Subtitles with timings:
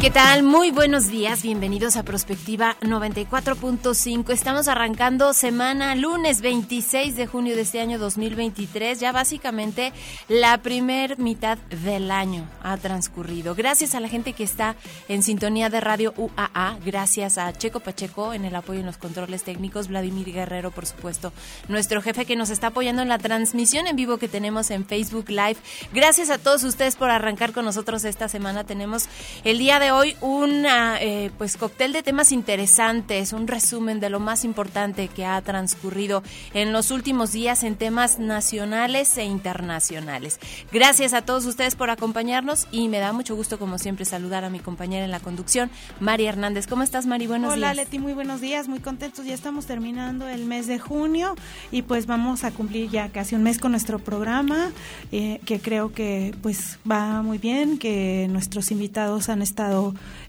[0.00, 0.44] ¿Qué tal?
[0.44, 4.32] Muy buenos días, bienvenidos a Prospectiva 94.5.
[4.32, 9.00] Estamos arrancando semana lunes 26 de junio de este año 2023.
[9.00, 9.92] Ya básicamente
[10.28, 13.56] la primer mitad del año ha transcurrido.
[13.56, 14.76] Gracias a la gente que está
[15.08, 19.42] en sintonía de Radio UAA, gracias a Checo Pacheco en el apoyo en los controles
[19.42, 21.32] técnicos, Vladimir Guerrero, por supuesto,
[21.66, 25.28] nuestro jefe que nos está apoyando en la transmisión en vivo que tenemos en Facebook
[25.28, 25.56] Live.
[25.92, 28.62] Gracias a todos ustedes por arrancar con nosotros esta semana.
[28.62, 29.08] Tenemos
[29.42, 34.20] el día de hoy un eh, pues cóctel de temas interesantes, un resumen de lo
[34.20, 36.22] más importante que ha transcurrido
[36.54, 40.40] en los últimos días en temas nacionales e internacionales.
[40.72, 44.50] Gracias a todos ustedes por acompañarnos y me da mucho gusto como siempre saludar a
[44.50, 46.66] mi compañera en la conducción, Mari Hernández.
[46.66, 47.26] ¿Cómo estás, Mari?
[47.26, 47.58] Buenos días.
[47.58, 49.26] Hola, Leti, muy buenos días, muy contentos.
[49.26, 51.36] Ya estamos terminando el mes de junio
[51.70, 54.70] y pues vamos a cumplir ya casi un mes con nuestro programa,
[55.12, 59.77] eh, que creo que pues va muy bien, que nuestros invitados han estado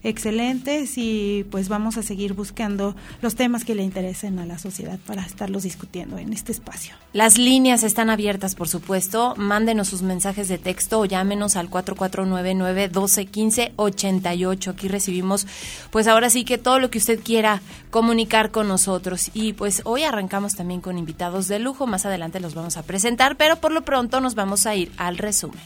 [0.02, 5.00] excelentes y pues vamos a seguir buscando los temas que le interesen a la sociedad
[5.06, 6.94] para estarlos discutiendo en este espacio.
[7.12, 9.34] Las líneas están abiertas, por supuesto.
[9.36, 14.68] Mándenos sus mensajes de texto o llámenos al 4499-1215-88.
[14.68, 15.46] Aquí recibimos,
[15.90, 19.30] pues ahora sí que todo lo que usted quiera comunicar con nosotros.
[19.34, 21.86] Y pues hoy arrancamos también con invitados de lujo.
[21.86, 25.18] Más adelante los vamos a presentar, pero por lo pronto nos vamos a ir al
[25.18, 25.60] resumen.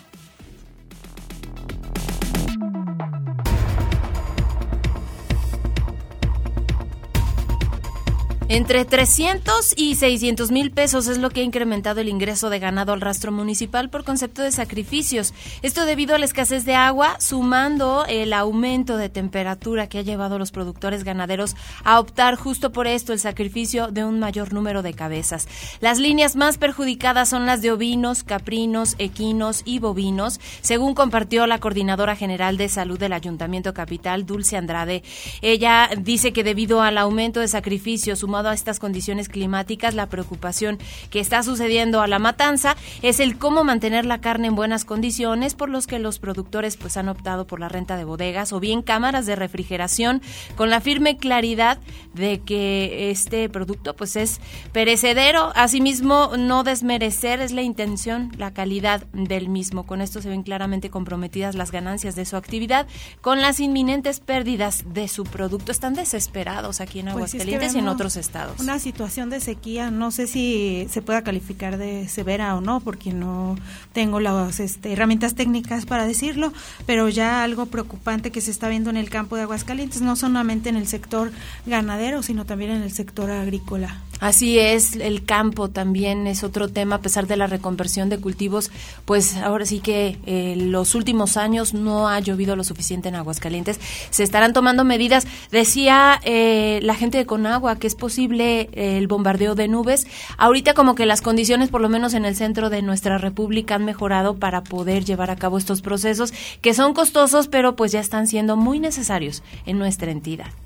[8.51, 12.93] Entre 300 y 600 mil pesos es lo que ha incrementado el ingreso de ganado
[12.93, 15.33] al rastro municipal por concepto de sacrificios.
[15.63, 20.37] Esto debido a la escasez de agua, sumando el aumento de temperatura que ha llevado
[20.37, 24.83] a los productores ganaderos a optar justo por esto, el sacrificio de un mayor número
[24.83, 25.49] de cabezas.
[25.81, 31.61] Las líneas más perjudicadas son las de ovinos, caprinos, equinos y bovinos, según compartió la
[31.61, 35.03] coordinadora general de salud del Ayuntamiento Capital, Dulce Andrade.
[35.41, 40.79] Ella dice que debido al aumento de sacrificios, a estas condiciones climáticas, la preocupación
[41.11, 45.55] que está sucediendo a la matanza es el cómo mantener la carne en buenas condiciones,
[45.55, 48.83] por los que los productores pues han optado por la renta de bodegas o bien
[48.83, 50.23] cámaras de refrigeración
[50.57, 51.79] con la firme claridad
[52.15, 54.41] de que este producto pues es
[54.73, 55.53] perecedero.
[55.55, 59.85] Asimismo, no desmerecer es la intención, la calidad del mismo.
[59.85, 62.87] Con esto se ven claramente comprometidas las ganancias de su actividad
[63.21, 65.73] con las inminentes pérdidas de su producto.
[65.73, 70.11] Están desesperados aquí en pues Aguascalientes y en otros estados una situación de sequía, no
[70.11, 73.57] sé si se pueda calificar de severa o no, porque no
[73.93, 76.53] tengo las este, herramientas técnicas para decirlo,
[76.87, 80.69] pero ya algo preocupante que se está viendo en el campo de Aguascalientes, no solamente
[80.69, 81.31] en el sector
[81.67, 84.01] ganadero, sino también en el sector agrícola.
[84.21, 88.71] Así es, el campo también es otro tema, a pesar de la reconversión de cultivos,
[89.05, 93.79] pues ahora sí que eh, los últimos años no ha llovido lo suficiente en Aguascalientes.
[94.11, 95.27] Se estarán tomando medidas.
[95.51, 100.07] Decía eh, la gente de Conagua que es posible eh, el bombardeo de nubes.
[100.39, 103.85] Ahorita como que las condiciones, por lo menos en el centro de nuestra república, han
[103.85, 108.27] mejorado para poder llevar a cabo estos procesos que son costosos, pero pues ya están
[108.27, 110.64] siendo muy necesarios en nuestra entidad.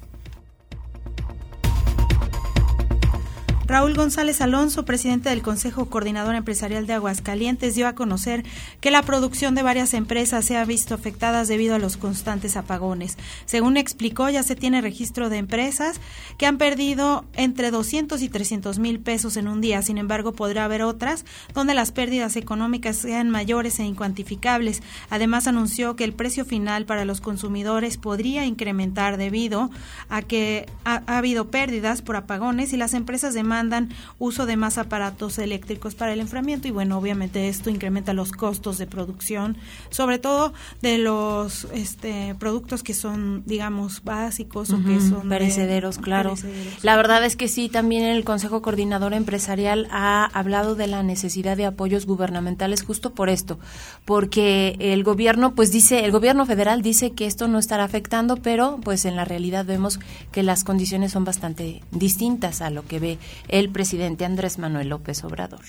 [3.68, 8.42] Raúl González Alonso, presidente del Consejo Coordinador Empresarial de Aguascalientes, dio a conocer
[8.80, 13.18] que la producción de varias empresas se ha visto afectada debido a los constantes apagones.
[13.44, 16.00] Según explicó, ya se tiene registro de empresas
[16.38, 19.82] que han perdido entre 200 y 300 mil pesos en un día.
[19.82, 24.82] Sin embargo, podrá haber otras donde las pérdidas económicas sean mayores e incuantificables.
[25.10, 29.70] Además, anunció que el precio final para los consumidores podría incrementar debido
[30.08, 33.88] a que ha, ha habido pérdidas por apagones y las empresas de demandan
[34.20, 38.78] uso de más aparatos eléctricos para el enfriamiento y bueno, obviamente esto incrementa los costos
[38.78, 39.56] de producción,
[39.90, 46.34] sobre todo de los este, productos que son, digamos, básicos o que son perecederos, claro.
[46.82, 51.56] La verdad es que sí, también el Consejo Coordinador Empresarial ha hablado de la necesidad
[51.56, 53.58] de apoyos gubernamentales justo por esto,
[54.04, 58.78] porque el gobierno pues dice, el gobierno federal dice que esto no estará afectando, pero
[58.84, 59.98] pues en la realidad vemos
[60.30, 65.24] que las condiciones son bastante distintas a lo que ve el presidente Andrés Manuel López
[65.24, 65.64] Obrador.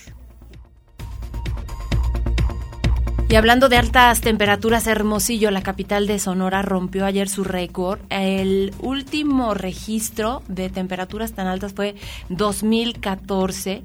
[3.30, 8.00] Y hablando de altas temperaturas, Hermosillo, la capital de Sonora, rompió ayer su récord.
[8.08, 11.94] El último registro de temperaturas tan altas fue
[12.28, 13.84] 2014.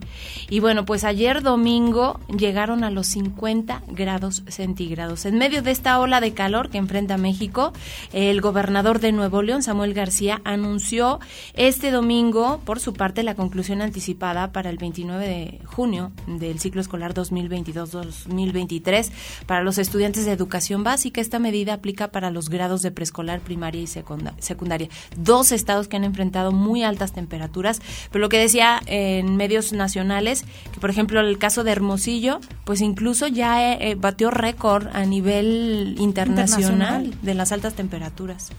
[0.50, 5.26] Y bueno, pues ayer domingo llegaron a los 50 grados centígrados.
[5.26, 7.72] En medio de esta ola de calor que enfrenta México,
[8.14, 11.20] el gobernador de Nuevo León, Samuel García, anunció
[11.54, 16.82] este domingo, por su parte, la conclusión anticipada para el 29 de junio del ciclo
[16.82, 21.22] escolar 2022-2023 para los estudiantes de educación básica.
[21.22, 24.90] Esta medida aplica para los grados de preescolar, primaria y secundaria.
[25.18, 30.46] Dos estados que han enfrentado muy altas temperaturas, pero lo que decía en medios nacionales,
[30.74, 35.06] que por ejemplo el caso de Hermosillo, pues incluso ya eh, eh, batió récord a
[35.06, 38.52] nivel internacional de las altas temperaturas.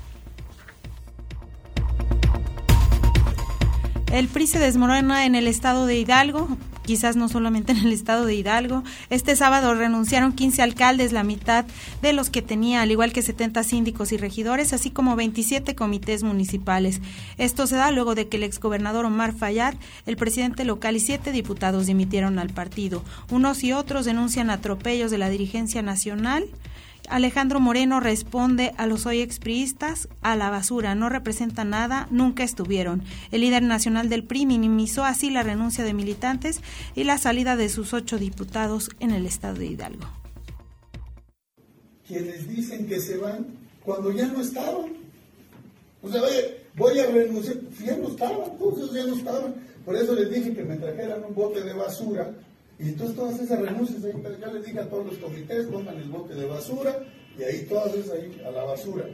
[4.12, 6.48] El PRI se desmorona en el estado de Hidalgo
[6.86, 8.82] quizás no solamente en el estado de Hidalgo.
[9.10, 11.66] Este sábado renunciaron 15 alcaldes, la mitad
[12.00, 16.22] de los que tenía, al igual que 70 síndicos y regidores, así como 27 comités
[16.22, 17.00] municipales.
[17.36, 19.74] Esto se da luego de que el exgobernador Omar Fayad,
[20.06, 23.02] el presidente local y siete diputados dimitieron al partido.
[23.30, 26.46] Unos y otros denuncian atropellos de la dirigencia nacional
[27.08, 33.02] Alejandro Moreno responde a los hoy expriistas a la basura, no representa nada, nunca estuvieron.
[33.30, 36.60] El líder nacional del PRI minimizó así la renuncia de militantes
[36.94, 40.06] y la salida de sus ocho diputados en el estado de Hidalgo.
[42.06, 43.46] Quienes dicen que se van
[43.84, 44.92] cuando ya no estaban.
[46.02, 49.54] O sea, oye, voy a renunciar, ya no estaban, entonces ya no estaban.
[49.84, 52.32] Por eso les dije que me trajeran un bote de basura
[52.78, 56.10] y entonces todas esas renuncias, ahí, ya les dije a todos los comités, pongan el
[56.10, 56.98] bote de basura
[57.38, 59.04] y ahí todas esas ahí a la basura.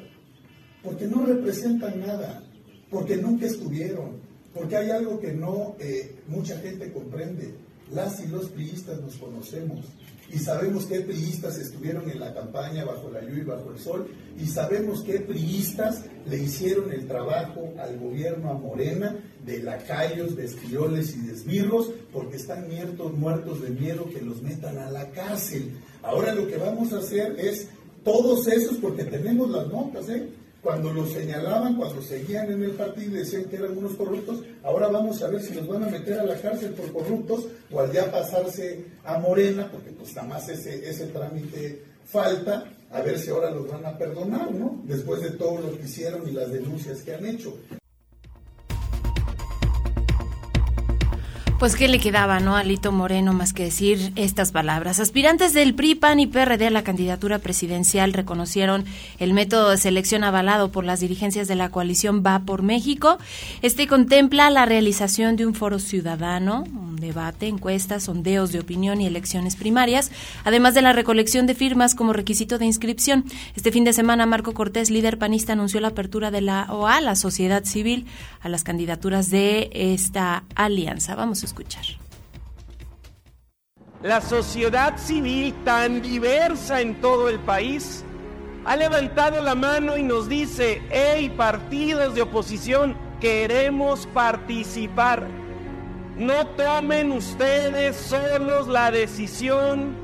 [0.82, 2.43] Porque no representan nada,
[2.91, 4.17] porque nunca estuvieron,
[4.53, 7.55] porque hay algo que no eh, mucha gente comprende.
[7.93, 9.85] Las y los priistas nos conocemos
[10.32, 14.08] y sabemos qué priistas estuvieron en la campaña bajo la lluvia y bajo el sol
[14.38, 20.44] y sabemos qué priistas le hicieron el trabajo al gobierno a Morena de lacayos, de
[20.44, 25.73] y de esbirros porque están muertos, muertos de miedo que los metan a la cárcel.
[26.02, 27.69] Ahora lo que vamos a hacer es
[28.05, 30.28] todos esos, porque tenemos las notas, ¿eh?
[30.62, 34.88] Cuando los señalaban, cuando seguían en el partido y decían que eran unos corruptos, ahora
[34.88, 37.91] vamos a ver si los van a meter a la cárcel por corruptos o al
[37.91, 43.31] ya pasarse a Morena, porque pues nada más ese, ese trámite falta, a ver si
[43.31, 44.81] ahora los van a perdonar, ¿no?
[44.85, 47.59] Después de todo lo que hicieron y las denuncias que han hecho.
[51.62, 52.56] Pues qué le quedaba, ¿no?
[52.56, 54.99] A Lito Moreno más que decir estas palabras.
[54.99, 58.85] Aspirantes del PRI, PAN y PRD a la candidatura presidencial reconocieron
[59.20, 63.17] el método de selección avalado por las dirigencias de la coalición Va por México.
[63.62, 69.06] Este contempla la realización de un foro ciudadano, un debate, encuestas, sondeos de opinión y
[69.06, 70.11] elecciones primarias,
[70.43, 73.25] además de la recolección de firmas como requisito de inscripción.
[73.55, 77.14] Este fin de semana Marco Cortés, líder panista, anunció la apertura de la OA, la
[77.14, 78.06] sociedad civil,
[78.41, 81.14] a las candidaturas de esta alianza.
[81.14, 81.84] Vamos a escuchar.
[84.02, 88.04] La sociedad civil tan diversa en todo el país
[88.64, 95.28] ha levantado la mano y nos dice, hey partidos de oposición, queremos participar.
[96.16, 99.94] No tomen ustedes solos la decisión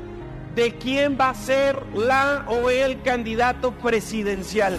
[0.54, 4.78] de quién va a ser la o el candidato presidencial.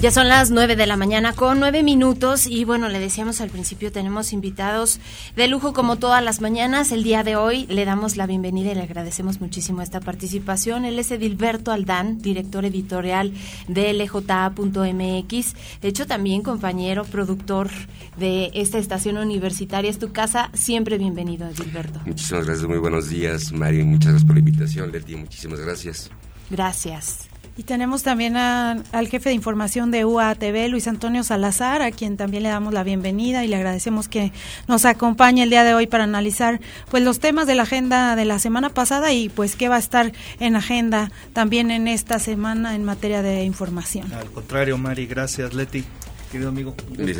[0.00, 3.50] Ya son las nueve de la mañana con nueve minutos y bueno, le decíamos al
[3.50, 5.00] principio, tenemos invitados
[5.34, 6.92] de lujo como todas las mañanas.
[6.92, 10.84] El día de hoy le damos la bienvenida y le agradecemos muchísimo esta participación.
[10.84, 13.32] Él es Edilberto Aldán, director editorial
[13.66, 15.54] de LJA.mx.
[15.80, 17.68] De hecho, también compañero, productor
[18.16, 19.90] de esta estación universitaria.
[19.90, 20.50] Es tu casa.
[20.54, 22.00] Siempre bienvenido, Edilberto.
[22.06, 23.84] Muchísimas gracias, muy buenos días, Mario.
[23.84, 25.16] Muchas gracias por la invitación, Leti.
[25.16, 26.08] Muchísimas gracias.
[26.50, 27.27] Gracias.
[27.58, 32.44] Y tenemos también al jefe de información de UATV, Luis Antonio Salazar, a quien también
[32.44, 34.30] le damos la bienvenida y le agradecemos que
[34.68, 38.26] nos acompañe el día de hoy para analizar pues los temas de la agenda de
[38.26, 42.76] la semana pasada y pues qué va a estar en agenda también en esta semana
[42.76, 44.12] en materia de información.
[44.12, 45.84] Al contrario, Mari, gracias, Leti.
[46.28, 46.74] Querido amigo.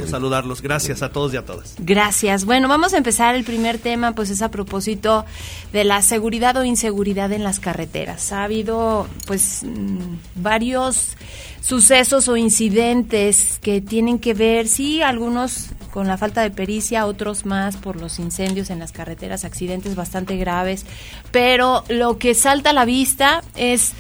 [0.07, 0.63] saludarlos.
[0.63, 1.75] Gracias a todos y a todas.
[1.79, 2.45] Gracias.
[2.45, 5.25] Bueno, vamos a empezar el primer tema, pues es a propósito
[5.73, 8.33] de la seguridad o inseguridad en las carreteras.
[8.33, 11.17] Ha habido, pues, mm, varios
[11.61, 17.45] sucesos o incidentes que tienen que ver, sí, algunos con la falta de pericia, otros
[17.45, 20.87] más por los incendios en las carreteras, accidentes bastante graves,
[21.33, 23.93] pero lo que salta a la vista es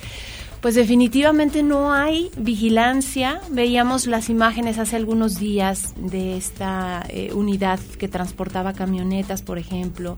[0.61, 3.41] pues definitivamente no hay vigilancia.
[3.51, 10.17] Veíamos las imágenes hace algunos días de esta eh, unidad que transportaba camionetas, por ejemplo,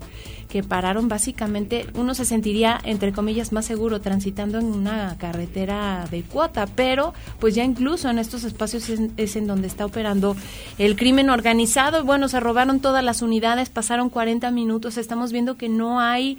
[0.50, 6.22] que pararon básicamente, uno se sentiría, entre comillas, más seguro transitando en una carretera de
[6.22, 10.36] cuota, pero pues ya incluso en estos espacios es, en donde está operando
[10.78, 12.04] el crimen organizado.
[12.04, 16.38] Bueno, se robaron todas las unidades, pasaron 40 minutos, estamos viendo que no hay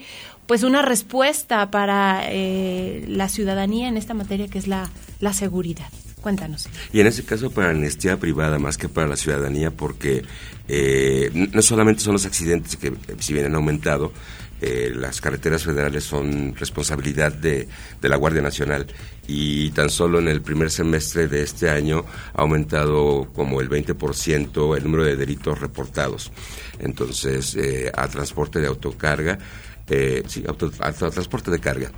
[0.51, 4.89] pues una respuesta para eh, la ciudadanía en esta materia que es la,
[5.21, 5.87] la seguridad.
[6.19, 6.67] Cuéntanos.
[6.91, 10.25] Y en ese caso para la privada más que para la ciudadanía, porque
[10.67, 14.11] eh, no solamente son los accidentes que si bien han aumentado,
[14.59, 17.69] eh, las carreteras federales son responsabilidad de,
[18.01, 18.87] de, la Guardia Nacional
[19.27, 24.77] y tan solo en el primer semestre de este año ha aumentado como el 20%
[24.77, 26.31] el número de delitos reportados.
[26.77, 27.57] Entonces,
[27.95, 29.39] a transporte de autocarga
[29.91, 31.91] eh, sí, auto, transporte de carga.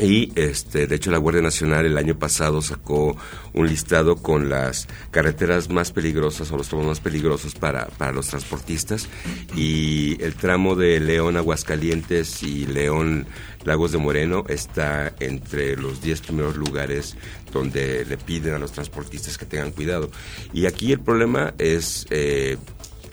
[0.00, 3.16] Y este, de hecho la Guardia Nacional el año pasado sacó
[3.52, 8.28] un listado con las carreteras más peligrosas o los tramos más peligrosos para, para los
[8.28, 9.08] transportistas
[9.56, 13.26] y el tramo de León Aguascalientes y León
[13.64, 17.16] Lagos de Moreno está entre los 10 primeros lugares
[17.52, 20.10] donde le piden a los transportistas que tengan cuidado.
[20.52, 22.56] Y aquí el problema es eh,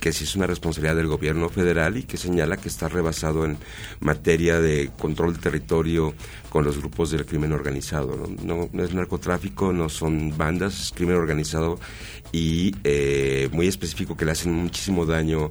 [0.05, 3.57] que sí es una responsabilidad del gobierno federal y que señala que está rebasado en
[4.01, 6.13] materia de control del territorio
[6.51, 8.29] con los grupos del crimen organizado.
[8.43, 11.79] No, es narcotráfico, no son bandas, es crimen organizado
[12.31, 15.49] y eh, muy específico que le hacen muchísimo daño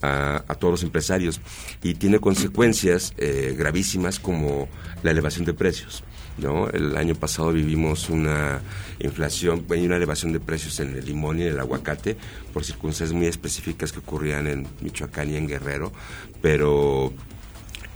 [0.00, 1.40] a, todos los empresarios
[1.82, 4.68] y tiene consecuencias eh, gravísimas como
[5.02, 6.04] la elevación de precios.
[6.38, 6.68] ¿No?
[6.68, 8.60] El año pasado vivimos una
[8.98, 12.16] inflación y una elevación de precios en el limón y en el aguacate
[12.52, 15.92] por circunstancias muy específicas que ocurrían en Michoacán y en Guerrero,
[16.40, 17.12] pero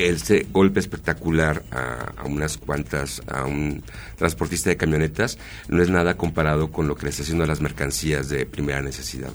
[0.08, 3.82] ese golpe espectacular a, unas cuantas, a un
[4.16, 5.38] transportista de camionetas,
[5.68, 8.82] no es nada comparado con lo que le está haciendo a las mercancías de primera
[8.82, 9.32] necesidad.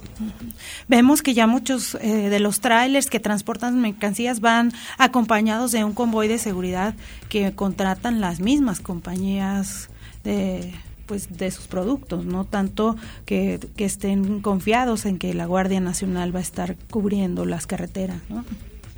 [0.87, 5.93] Vemos que ya muchos eh, de los trailers que transportan mercancías van acompañados de un
[5.93, 6.95] convoy de seguridad
[7.29, 9.89] que contratan las mismas compañías
[10.23, 10.73] de
[11.05, 12.95] pues de sus productos, no tanto
[13.25, 18.21] que, que estén confiados en que la Guardia Nacional va a estar cubriendo las carreteras,
[18.27, 18.43] ¿no?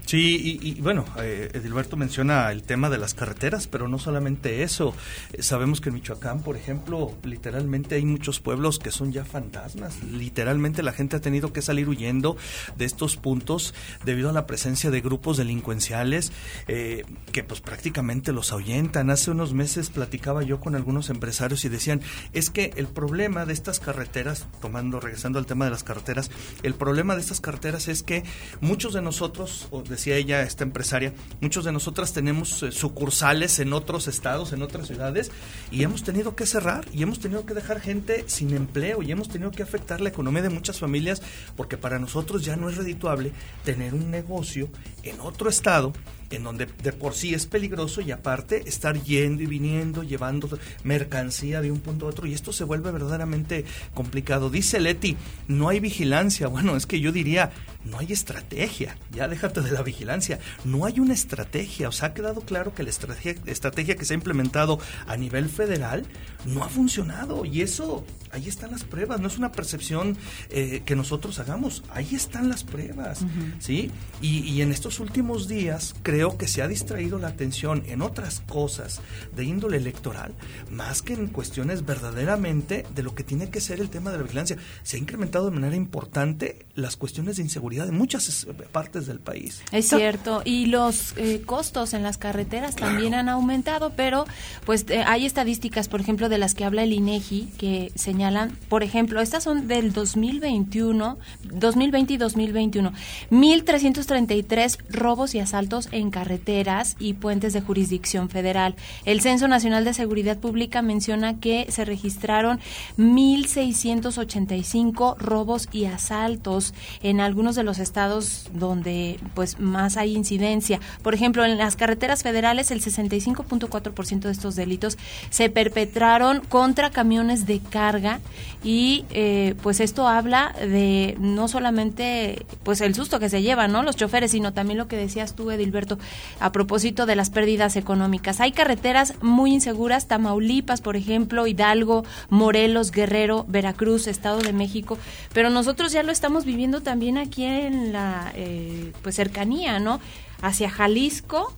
[0.08, 4.96] Sí, y, bueno, eh, Edilberto menciona el tema de las carreteras, pero no solamente eso.
[5.34, 10.02] Eh, sabemos que en Michoacán, por ejemplo, literalmente hay muchos pueblos que son ya fantasmas.
[10.06, 12.38] Literalmente la gente ha tenido que salir huyendo
[12.78, 13.74] de estos puntos
[14.06, 16.32] debido a la presencia de grupos delincuenciales
[16.70, 19.10] eh, que pues prácticamente los ahuyentan.
[19.10, 22.00] Hace unos meses platicaba yo con algunos empresarios y decían,
[22.32, 26.32] es que el problema de estas carreteras, tomando, regresando al tema de las carreteras,
[26.64, 28.24] el problema de estas carreteras es que
[28.62, 33.60] muchos de nosotros, o de decía ella, esta empresaria, muchos de nosotras tenemos eh, sucursales
[33.60, 35.32] en otros estados, en otras ciudades,
[35.72, 39.28] y hemos tenido que cerrar y hemos tenido que dejar gente sin empleo y hemos
[39.28, 41.22] tenido que afectar la economía de muchas familias
[41.56, 43.32] porque para nosotros ya no es redituable
[43.66, 44.70] tener un negocio
[45.04, 45.94] en otro estado
[46.30, 50.50] en donde de por sí es peligroso y aparte estar yendo y viniendo, llevando
[50.84, 54.50] mercancía de un punto a otro y esto se vuelve verdaderamente complicado.
[54.50, 55.18] Dice Leti,
[55.48, 56.48] no hay vigilancia.
[56.58, 57.52] Bueno, es que yo diría,
[57.86, 58.98] no hay estrategia.
[59.12, 60.40] Ya déjate de la vigilancia.
[60.66, 61.90] No hay una estrategia.
[61.90, 65.50] O sea, ha quedado claro que la estrategia, estrategia que se ha implementado a nivel
[65.50, 66.04] federal
[66.46, 69.20] no ha funcionado y eso, ahí están las pruebas.
[69.20, 70.18] No es una percepción
[70.50, 71.84] eh, que nosotros hagamos.
[71.90, 73.20] Ahí están las pruebas.
[73.60, 73.92] ¿Sí?
[74.20, 78.02] Y, y en estos últimos días, creo creo que se ha distraído la atención en
[78.02, 79.02] otras cosas
[79.36, 80.34] de índole electoral,
[80.72, 84.24] más que en cuestiones verdaderamente de lo que tiene que ser el tema de la
[84.24, 84.58] vigilancia.
[84.82, 89.62] Se ha incrementado de manera importante las cuestiones de inseguridad en muchas partes del país.
[89.72, 94.26] Es cierto, y los eh, costos en las carreteras también han aumentado, pero
[94.66, 98.82] pues eh, hay estadísticas, por ejemplo, de las que habla el INEGI, que señalan, por
[98.82, 102.92] ejemplo, estas son del 2021, 2020 y 2021,
[103.30, 108.76] 1.333 robos y asaltos en carreteras y puentes de jurisdicción federal.
[109.06, 112.60] El Censo Nacional de Seguridad Pública menciona que se registraron
[112.98, 120.80] 1.685 robos y asaltos en algunos de los estados donde pues más hay incidencia.
[121.02, 124.98] Por ejemplo, en las carreteras federales el 65.4% de estos delitos
[125.30, 128.20] se perpetraron contra camiones de carga
[128.64, 133.84] y eh, pues esto habla de no solamente pues el susto que se llevan no
[133.84, 135.97] los choferes sino también lo que decías tú Edilberto
[136.40, 138.42] a propósito de las pérdidas económicas.
[138.42, 144.98] Hay carreteras muy inseguras Tamaulipas por ejemplo Hidalgo Morelos Guerrero Veracruz Estado de México
[145.34, 150.00] pero nosotros ya lo estamos viviendo también aquí en la eh, pues cercanía no
[150.42, 151.54] hacia Jalisco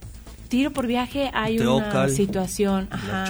[0.50, 2.88] tiro por viaje hay una situación.
[2.92, 3.30] Ajá.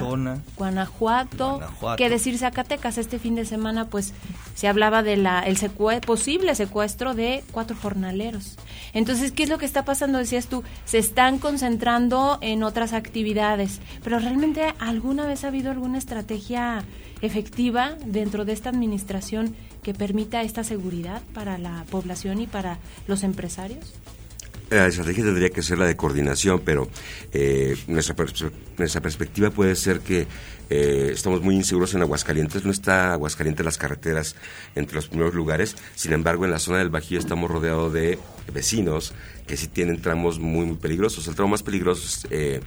[0.58, 1.98] Guanajuato, Guanajuato.
[1.98, 4.14] Que decir Zacatecas este fin de semana, pues
[4.56, 5.58] se hablaba de la el
[6.02, 8.56] posible secuestro de cuatro jornaleros.
[8.94, 10.18] Entonces, ¿qué es lo que está pasando?
[10.18, 15.98] Decías tú, se están concentrando en otras actividades, pero realmente alguna vez ha habido alguna
[15.98, 16.84] estrategia
[17.22, 23.24] efectiva dentro de esta administración que permita esta seguridad para la población y para los
[23.24, 23.94] empresarios?
[24.70, 26.90] La estrategia tendría que ser la de coordinación, pero
[27.34, 28.16] eh, nuestra,
[28.78, 30.28] nuestra perspectiva puede ser que
[30.70, 32.64] eh, estamos muy inseguros en Aguascalientes.
[32.64, 34.36] No está Aguascalientes las carreteras
[34.76, 35.76] entre los primeros lugares.
[35.96, 38.20] Sin embargo, en la zona del Bajío estamos rodeados de
[38.54, 39.14] vecinos
[39.50, 41.28] que sí tienen tramos muy, muy peligrosos.
[41.28, 42.62] El tramo más peligroso es eh,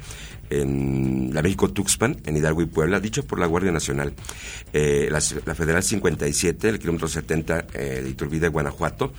[0.50, 4.12] en la México Tuxpan, en Hidalgo y Puebla, dicho por la Guardia Nacional.
[4.72, 5.20] Eh, la,
[5.54, 9.12] Federal 57, el kilómetro 70 de Iturbide, Guanajuato.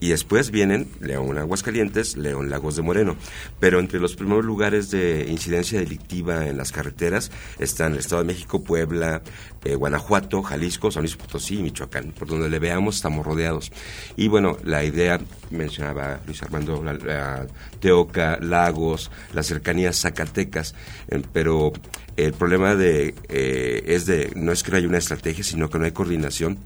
[0.00, 3.16] Y después vienen León, Aguascalientes, León, Lagos de Moreno.
[3.60, 8.26] Pero entre los primeros lugares de incidencia delictiva en las carreteras están el Estado de
[8.26, 9.22] México, Puebla,
[9.64, 12.12] eh, Guanajuato, Jalisco, San Luis Potosí y Michoacán.
[12.12, 13.72] Por donde le veamos estamos rodeados.
[14.16, 17.46] Y bueno, la idea, mencionaba Luis Armando, la,
[17.80, 20.74] Teoca, Lagos, las cercanías Zacatecas,
[21.08, 21.72] eh, pero
[22.16, 25.78] el problema de eh, es de no es que no haya una estrategia, sino que
[25.78, 26.58] no hay coordinación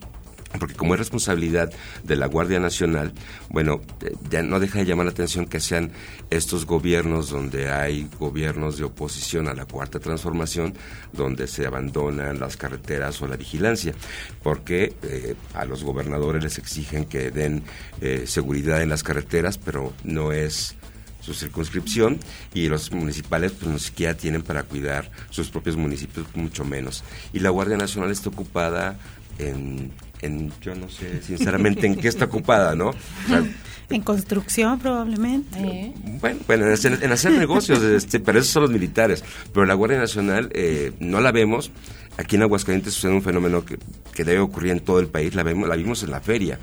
[0.59, 1.71] porque como es responsabilidad
[2.05, 3.13] de la Guardia Nacional,
[3.51, 5.93] bueno, eh, ya no deja de llamar la atención que sean
[6.31, 10.75] estos gobiernos donde hay gobiernos de oposición a la cuarta transformación,
[11.13, 13.95] donde se abandonan las carreteras o la vigilancia,
[14.43, 17.63] porque eh, a los gobernadores les exigen que den
[18.01, 20.77] eh, seguridad en las carreteras, pero no es
[21.21, 22.19] su circunscripción
[22.55, 27.05] y los municipales pues no siquiera tienen para cuidar sus propios municipios, mucho menos.
[27.35, 28.99] Y la Guardia Nacional está ocupada
[29.39, 32.93] en en yo no sé sinceramente en qué está ocupada, ¿no?
[33.91, 35.93] en construcción probablemente.
[36.21, 39.25] Bueno, bueno en, hacer, negocios, este, pero esos son los militares.
[39.53, 41.71] Pero la Guardia Nacional eh, no la vemos.
[42.17, 43.79] Aquí en Aguascalientes sucede un fenómeno que,
[44.13, 45.35] que, debe ocurrir en todo el país.
[45.35, 46.59] La vemos, la vimos en la feria,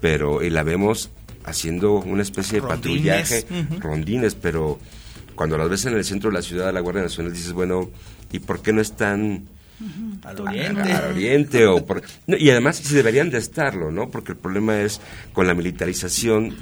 [0.00, 1.10] pero y la vemos
[1.44, 3.46] haciendo una especie de patrullaje,
[3.78, 4.78] rondines, pero
[5.36, 7.88] cuando las ves en el centro de la ciudad, la Guardia Nacional dices, bueno,
[8.32, 9.48] ¿y por qué no están
[10.22, 10.92] al oriente.
[10.92, 11.84] Al, oriente o
[12.26, 14.10] y además sí deberían de estarlo, ¿no?
[14.10, 15.00] Porque el problema es
[15.32, 16.54] con la militarización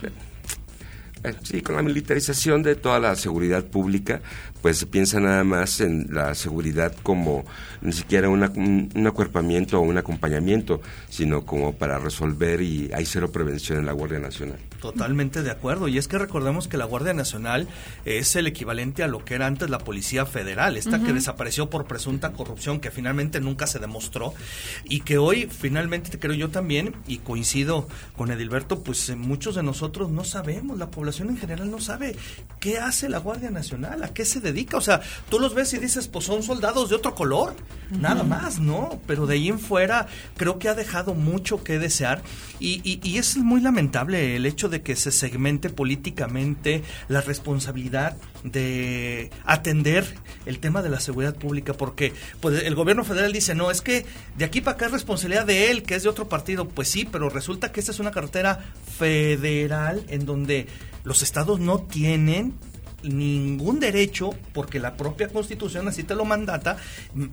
[1.25, 4.21] eh, sí, con la militarización de toda la seguridad pública,
[4.61, 7.47] pues se piensa nada más en la seguridad como
[7.81, 13.79] ni siquiera un, acuerpamiento o un acompañamiento, sino como para resolver y hay cero prevención
[13.79, 14.59] en la Guardia Nacional.
[14.85, 15.89] Totalmente de acuerdo.
[15.89, 17.69] Y es que recordemos que la Guardia Nacional
[18.05, 21.87] es el equivalente a lo que era antes la Policía Federal, esta que desapareció por
[21.87, 24.35] presunta corrupción que finalmente nunca se demostró
[24.85, 29.63] y que hoy finalmente creo yo también, y coincido con Edilberto, pues eh, muchos de
[29.63, 32.15] nosotros no sabemos, la población en general no sabe
[32.61, 34.77] qué hace la Guardia Nacional, a qué se dedica.
[34.77, 37.55] O sea, tú los ves y dices, pues son soldados de otro color,
[37.91, 39.01] nada más, ¿no?
[39.07, 42.21] Pero de ahí en fuera creo que ha dejado mucho que desear
[42.61, 47.21] y, y, y es muy lamentable el hecho de de que se segmente políticamente la
[47.21, 50.05] responsabilidad de atender
[50.47, 54.05] el tema de la seguridad pública, porque pues, el gobierno federal dice, no, es que
[54.37, 56.69] de aquí para acá es responsabilidad de él, que es de otro partido.
[56.69, 58.65] Pues sí, pero resulta que esta es una carretera
[58.99, 60.67] federal en donde
[61.05, 62.55] los estados no tienen
[63.05, 66.77] ningún derecho, porque la propia constitución así te lo mandata,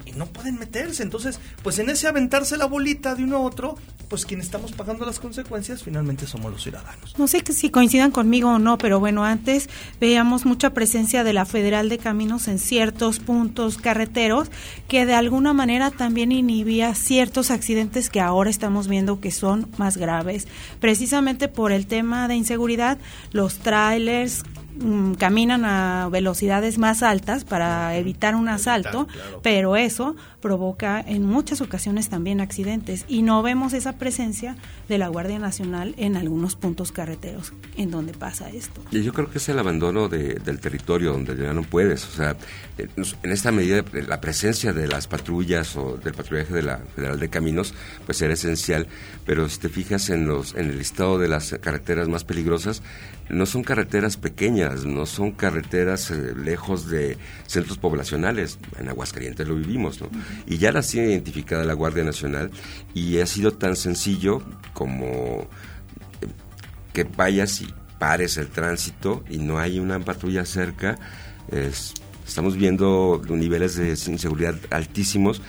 [0.05, 1.03] y no pueden meterse.
[1.03, 3.75] Entonces, pues en ese aventarse la bolita de uno a otro,
[4.09, 7.17] pues quienes estamos pagando las consecuencias finalmente somos los ciudadanos.
[7.17, 11.45] No sé si coincidan conmigo o no, pero bueno, antes veíamos mucha presencia de la
[11.45, 14.49] Federal de Caminos en ciertos puntos carreteros
[14.87, 19.97] que de alguna manera también inhibía ciertos accidentes que ahora estamos viendo que son más
[19.97, 20.47] graves,
[20.79, 22.97] precisamente por el tema de inseguridad,
[23.31, 24.43] los trailers
[24.79, 29.07] Mm, caminan a velocidades más altas para evitar un asalto,
[29.41, 34.55] pero eso provoca en muchas ocasiones también accidentes y no vemos esa presencia
[34.89, 38.81] de la Guardia Nacional en algunos puntos carreteros en donde pasa esto.
[38.91, 42.35] Y yo creo que es el abandono del territorio donde ya no puedes, o sea,
[42.77, 47.19] eh, en esta medida la presencia de las patrullas o del patrullaje de la Federal
[47.19, 47.73] de Caminos
[48.05, 48.87] pues era esencial,
[49.25, 52.81] pero si te fijas en los en el listado de las carreteras más peligrosas
[53.31, 58.59] no son carreteras pequeñas, no son carreteras eh, lejos de centros poblacionales.
[58.79, 60.09] En Aguascalientes lo vivimos, ¿no?
[60.45, 62.51] Y ya las tiene identificada la Guardia Nacional
[62.93, 64.41] y ha sido tan sencillo
[64.73, 65.47] como
[66.21, 66.27] eh,
[66.93, 70.97] que vayas y pares el tránsito y no hay una patrulla cerca.
[72.25, 75.41] estamos viendo niveles de inseguridad altísimos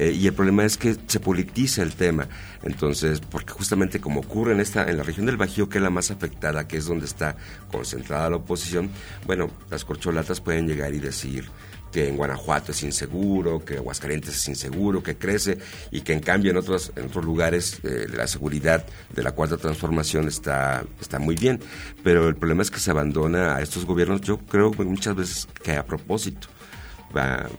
[0.00, 2.26] eh, y el problema es que se politiza el tema.
[2.62, 5.90] Entonces, porque justamente como ocurre en esta en la región del Bajío, que es la
[5.90, 7.36] más afectada, que es donde está
[7.70, 8.88] concentrada la oposición,
[9.26, 11.50] bueno, las corcholatas pueden llegar y decir
[11.92, 15.58] que en Guanajuato es inseguro, que Aguascalientes es inseguro, que crece
[15.90, 19.56] y que en cambio en otros, en otros lugares eh, la seguridad de la cuarta
[19.56, 21.60] transformación está, está muy bien.
[22.02, 25.72] Pero el problema es que se abandona a estos gobiernos, yo creo muchas veces que
[25.72, 26.48] a propósito,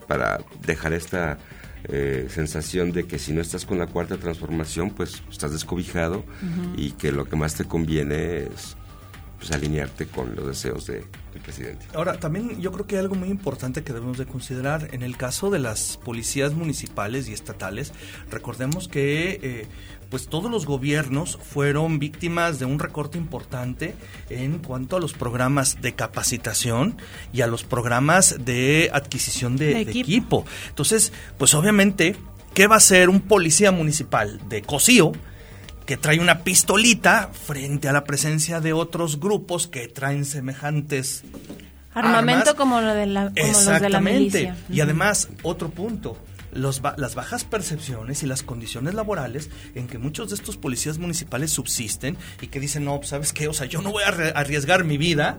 [0.08, 1.38] para dejar esta
[1.86, 6.24] eh, sensación de que si no estás con la cuarta transformación, pues estás descobijado
[6.78, 8.78] y que lo que más te conviene es
[9.42, 11.88] pues, alinearte con los deseos de, del presidente.
[11.96, 14.90] Ahora, también yo creo que hay algo muy importante que debemos de considerar.
[14.92, 17.92] En el caso de las policías municipales y estatales,
[18.30, 19.68] recordemos que eh,
[20.12, 23.96] pues todos los gobiernos fueron víctimas de un recorte importante
[24.30, 26.98] en cuanto a los programas de capacitación
[27.34, 30.46] y a los programas de adquisición de, equipo.
[30.70, 32.16] Entonces, pues obviamente,
[32.54, 35.14] ¿qué va a hacer un policía municipal de Cocío?
[35.92, 41.26] Que trae una pistolita frente a la presencia de otros grupos que traen semejantes
[41.94, 44.56] armamento como, lo de la, como los de la milicia.
[44.70, 46.18] Y además, otro punto,
[46.52, 51.52] los, las bajas percepciones y las condiciones laborales en que muchos de estos policías municipales
[51.52, 53.48] subsisten y que dicen, no, ¿sabes qué?
[53.48, 55.38] O sea, yo no voy a arriesgar mi vida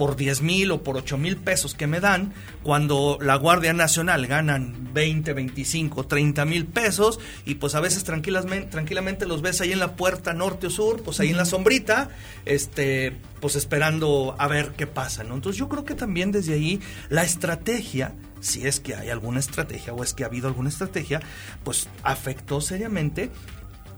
[0.00, 4.26] por 10 mil o por 8 mil pesos que me dan, cuando la Guardia Nacional
[4.26, 9.72] ganan 20, 25, 30 mil pesos y pues a veces tranquilamente, tranquilamente los ves ahí
[9.72, 12.08] en la puerta norte o sur, pues ahí en la sombrita,
[12.46, 15.34] este, pues esperando a ver qué pasa, ¿no?
[15.34, 19.92] Entonces yo creo que también desde ahí la estrategia si es que hay alguna estrategia
[19.92, 21.20] o es que ha habido alguna estrategia,
[21.64, 23.30] pues afectó seriamente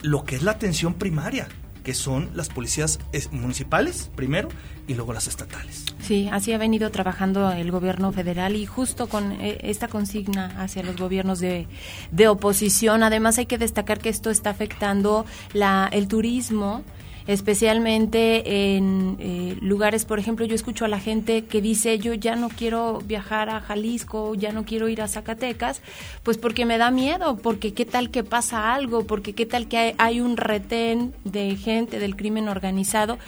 [0.03, 1.49] lo que es la atención primaria,
[1.85, 2.99] que son las policías
[3.31, 4.49] municipales primero
[4.87, 5.85] y luego las estatales.
[6.01, 10.83] Sí, así ha venido trabajando el gobierno federal y justo con eh, esta consigna hacia
[10.83, 11.67] los gobiernos de,
[12.11, 13.03] de oposición.
[13.03, 16.83] Además hay que destacar que esto está afectando la, el turismo
[17.27, 22.37] especialmente en eh, lugares, por ejemplo, yo escucho a la gente que dice, yo ya
[22.37, 25.83] no quiero viajar a Jalisco, ya no quiero ir a Zacatecas,
[26.23, 29.95] pues porque me da miedo, porque qué tal que pasa algo, porque qué tal que
[29.99, 33.19] hay, un retén de gente del crimen organizado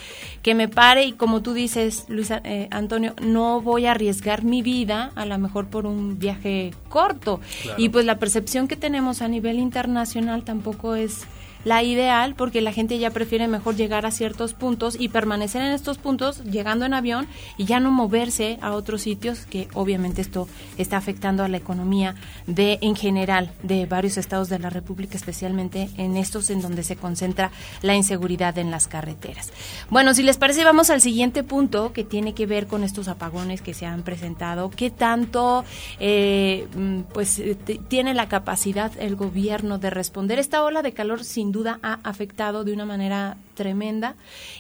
[0.43, 4.63] que me pare y como tú dices, Luis eh, Antonio, no voy a arriesgar mi
[4.63, 7.41] vida a lo mejor por un viaje corto.
[7.77, 11.27] Y pues la percepción que tenemos a nivel internacional tampoco es
[11.65, 15.73] la ideal porque la gente ya prefiere mejor llegar a ciertos puntos y permanecer en
[15.73, 20.49] estos puntos llegando en avión y ya no moverse a otros sitios que obviamente esto
[20.79, 22.15] está afectando a la economía
[22.47, 26.97] de en general de varios estados de la República especialmente en estos en donde se
[26.97, 27.51] concentra
[27.83, 29.53] la inseguridad en las carreteras.
[29.91, 33.63] Bueno, si les parece vamos al siguiente punto que tiene que ver con estos apagones
[33.63, 35.65] que se han presentado, qué tanto
[35.99, 37.41] eh, mm, pues
[37.89, 42.65] tiene la capacidad el gobierno de responder esta ola de calor sin duda ha afectado
[42.65, 44.15] de una manera tremenda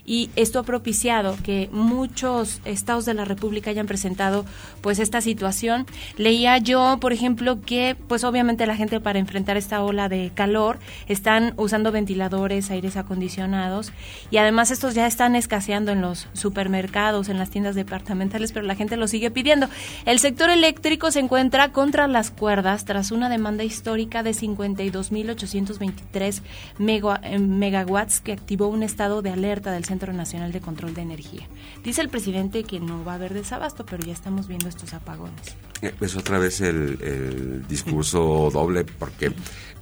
[0.04, 4.44] y esto ha propiciado que muchos estados de la República hayan presentado
[4.80, 5.87] pues esta situación.
[6.16, 10.78] Leía yo, por ejemplo, que pues obviamente la gente para enfrentar esta ola de calor
[11.09, 13.92] están usando ventiladores, aires acondicionados
[14.30, 18.76] y además estos ya están escaseando en los supermercados, en las tiendas departamentales, pero la
[18.76, 19.68] gente lo sigue pidiendo.
[20.07, 26.40] El sector eléctrico se encuentra contra las cuerdas tras una demanda histórica de 52.823
[26.78, 31.49] eh, megawatts que activó un estado de alerta del Centro Nacional de Control de Energía.
[31.83, 35.57] Dice el presidente que no va a haber desabasto, pero ya estamos viendo estos apagones.
[36.01, 39.33] Es otra vez el, discurso doble, porque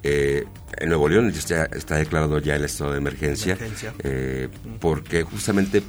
[0.02, 0.44] eh,
[0.76, 3.58] en Nuevo León está, está, declarado ya el estado de emergencia,
[4.02, 4.48] eh,
[4.80, 5.82] porque justamente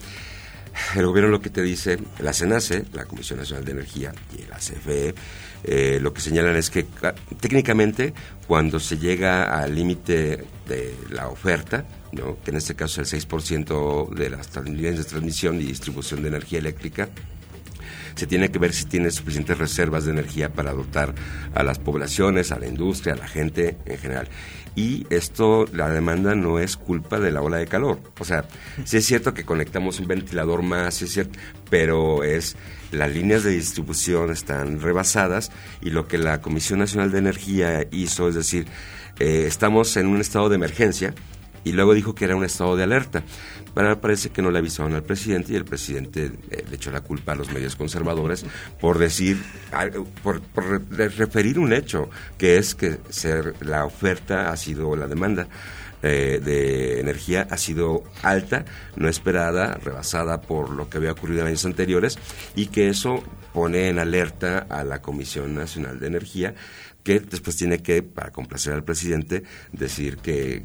[0.96, 4.58] el gobierno lo que te dice, la CENACE, la Comisión Nacional de Energía y la
[4.58, 5.14] CFE,
[5.64, 6.86] eh, lo que señalan es que
[7.40, 8.14] técnicamente
[8.48, 12.38] cuando se llega al límite de la oferta, ¿no?
[12.44, 16.30] que en este caso es el 6% de las líneas de transmisión y distribución de
[16.30, 17.10] energía eléctrica,
[18.16, 21.16] se tiene que ver si tiene suficientes reservas de energía para dotar
[21.56, 24.30] a las poblaciones, a la industria, a la gente en general.
[24.76, 28.00] Y esto, la demanda no es culpa de la ola de calor.
[28.20, 28.46] O sea,
[28.86, 32.56] sí es cierto que conectamos un ventilador más, sí es cierto, pero es
[32.92, 38.30] las líneas de distribución están rebasadas y lo que la Comisión Nacional de Energía hizo
[38.30, 38.68] es decir,
[39.20, 41.14] eh, estamos en un estado de emergencia,
[41.64, 43.24] y luego dijo que era un estado de alerta.
[43.74, 47.02] Pero parece que no le avisaron al presidente y el presidente eh, le echó la
[47.02, 48.46] culpa a los medios conservadores
[48.80, 49.42] por decir,
[50.22, 50.42] por,
[50.92, 55.48] referir un hecho, que es que ser, la oferta ha sido la demanda.
[56.06, 58.66] Eh, de energía ha sido alta,
[58.98, 62.20] no esperada, rebasada por lo que había ocurrido en años anteriores
[62.58, 63.24] y que eso
[63.54, 66.56] pone en alerta a la Comisión Nacional de Energía
[67.04, 70.64] que después tiene que, para complacer al presidente, decir que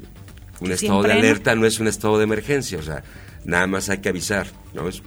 [0.61, 3.03] un estado de alerta no es un estado de emergencia, o sea,
[3.45, 4.87] nada más hay que avisar, ¿no?
[4.87, 5.01] Es,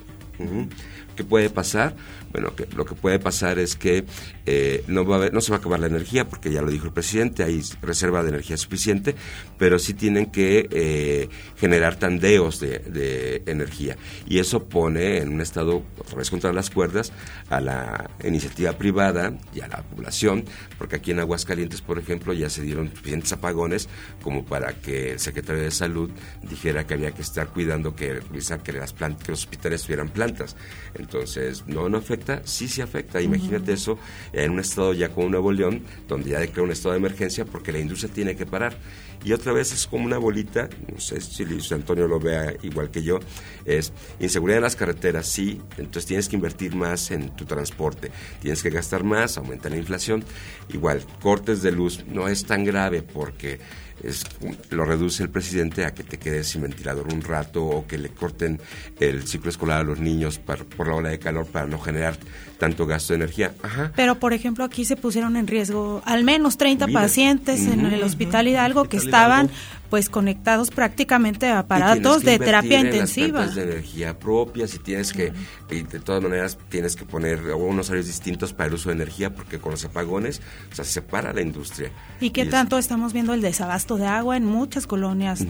[1.17, 1.95] ¿Qué puede pasar?
[2.33, 4.05] Bueno, que, lo que puede pasar es que
[4.47, 6.87] eh, no, va a no se va a acabar la energía, porque ya lo dijo
[6.87, 9.15] el presidente, hay reserva de energía suficiente,
[9.59, 13.97] pero sí tienen que eh, generar tandeos de, energía.
[14.27, 17.13] Y eso pone en un estado, otra vez contra las cuerdas,
[17.51, 20.45] a la iniciativa privada y a la población,
[20.79, 23.89] porque aquí en Aguascalientes, por ejemplo, ya se dieron suficientes apagones
[24.23, 26.11] como para que el secretario de Salud
[26.43, 28.21] dijera que había que estar cuidando que,
[28.65, 30.57] que, las plantas, que los hospitales tuvieran plantas.
[30.95, 33.21] Entonces, no, no afecta sí se afecta.
[33.21, 33.99] Imagínate eso
[34.33, 37.73] en un estado ya como Nuevo León, donde ya declaró un estado de emergencia porque
[37.73, 38.77] la industria tiene que parar.
[39.25, 42.91] Y otra vez es como una bolita, no sé si Luis Antonio lo vea igual
[42.91, 43.21] que yo,
[43.65, 48.65] es inseguridad en las carreteras, sí, entonces tienes que invertir más en tu transporte, tienes
[48.65, 50.25] que gastar más, aumenta la inflación.
[50.71, 53.61] Igual, cortes de luz no es tan grave porque
[54.03, 54.25] es,
[54.71, 58.09] lo reduce el presidente a que te quedes sin ventilador un rato o que le
[58.09, 58.61] corten
[58.99, 62.17] el ciclo escolar a los niños por la ola de calor para no generar
[62.59, 63.55] tanto gasto de energía.
[63.97, 68.49] Pero, por ejemplo, aquí se pusieron en riesgo al menos 30 pacientes en el hospital
[68.49, 69.51] Hidalgo que estaban
[69.93, 73.47] pues conectados prácticamente a aparatos de terapia intensiva.
[73.47, 75.35] de energía propia, si tienes que,
[75.71, 79.35] y de todas maneras tienes que poner unos horarios distintos para el uso de energía,
[79.35, 80.41] porque con los apagones,
[80.73, 81.91] o sea, se separa la industria.
[82.23, 85.45] ¿Y qué tanto estamos viendo el desabasto de agua en muchas colonias?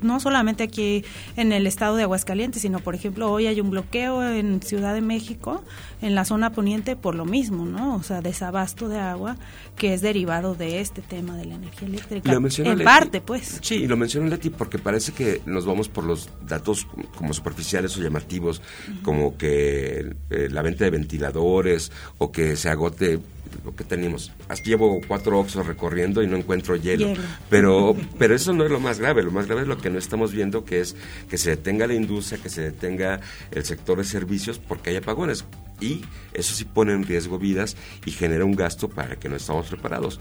[0.00, 4.22] No solamente aquí en el estado de Aguascalientes, sino, por ejemplo, hoy hay un bloqueo
[4.22, 5.64] en Ciudad de México,
[6.02, 7.96] en la zona poniente, por lo mismo, ¿no?
[7.96, 9.38] O sea, desabasto de agua
[9.74, 12.32] que es derivado de este tema de la energía eléctrica.
[12.32, 13.58] en parte, pues.
[13.60, 18.00] Sí, lo menciono Leti porque parece que nos vamos por los datos como superficiales o
[18.00, 18.62] llamativos,
[19.02, 23.18] como que eh, la venta de ventiladores o que se agote
[23.64, 24.32] lo que tenemos.
[24.64, 27.14] Llevo cuatro oxos recorriendo y no encuentro hielo.
[27.48, 29.22] Pero, pero eso no es lo más grave.
[29.22, 30.96] Lo más grave es lo que no estamos viendo, que es
[31.28, 33.20] que se detenga la industria, que se detenga
[33.50, 35.44] el sector de servicios porque hay apagones.
[35.80, 39.68] Y eso sí pone en riesgo vidas y genera un gasto para que no estamos
[39.68, 40.20] preparados.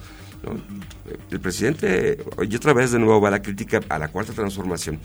[1.31, 4.99] El presidente, y otra vez de nuevo va la crítica a la cuarta transformación,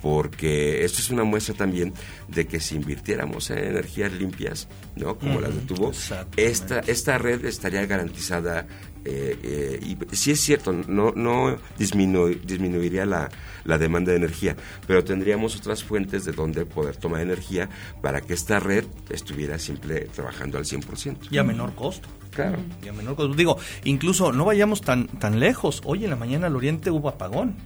[0.00, 1.92] porque esto es una muestra también
[2.26, 4.66] de que si invirtiéramos en energías limpias,
[4.96, 5.18] ¿no?
[5.18, 5.92] como las de tubo,
[6.36, 8.66] esta, esta red estaría garantizada
[9.04, 13.28] eh, eh, y si es cierto, no, no disminuiría la,
[13.64, 14.56] la, demanda de energía,
[14.86, 17.68] pero tendríamos otras fuentes de donde poder tomar energía
[18.02, 21.28] para que esta red estuviera siempre trabajando al 100%.
[21.30, 22.08] Y a menor costo.
[22.30, 22.58] Claro.
[22.84, 23.34] Y a menor costo.
[23.34, 25.80] Digo, incluso no vayamos tan, tan lejos.
[25.84, 27.56] Hoy en la mañana al oriente hubo apagón.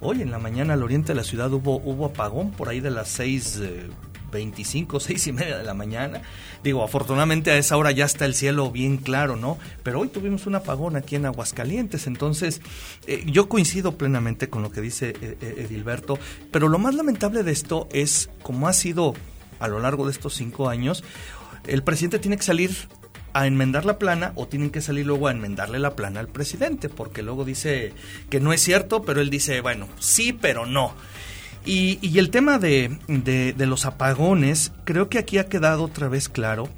[0.00, 2.90] Hoy en la mañana al oriente de la ciudad hubo, hubo apagón por ahí de
[2.90, 3.60] las seis...
[4.30, 6.22] 25, seis y media de la mañana.
[6.62, 9.58] Digo, afortunadamente a esa hora ya está el cielo bien claro, ¿no?
[9.82, 12.60] Pero hoy tuvimos un apagón aquí en Aguascalientes, entonces
[13.06, 16.18] eh, yo coincido plenamente con lo que dice eh, eh, Edilberto,
[16.50, 19.14] pero lo más lamentable de esto es, como ha sido
[19.58, 21.04] a lo largo de estos cinco años,
[21.66, 22.70] el presidente tiene que salir
[23.32, 26.88] a enmendar la plana o tienen que salir luego a enmendarle la plana al presidente,
[26.88, 27.92] porque luego dice
[28.28, 30.94] que no es cierto, pero él dice, bueno, sí, pero no.
[31.64, 32.98] Y, el tema de,
[33.58, 36.68] los apagones, creo que aquí ha quedado otra vez claro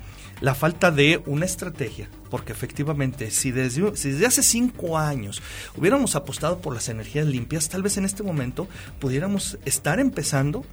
[0.40, 5.40] la falta de una estrategia, porque efectivamente, si desde, si desde hace cinco años
[5.77, 8.66] hubiéramos apostado por las energías limpias, tal vez en este momento
[8.99, 10.64] pudiéramos estar empezando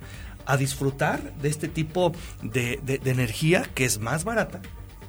[0.48, 4.60] a disfrutar de este tipo de energía que es más barata,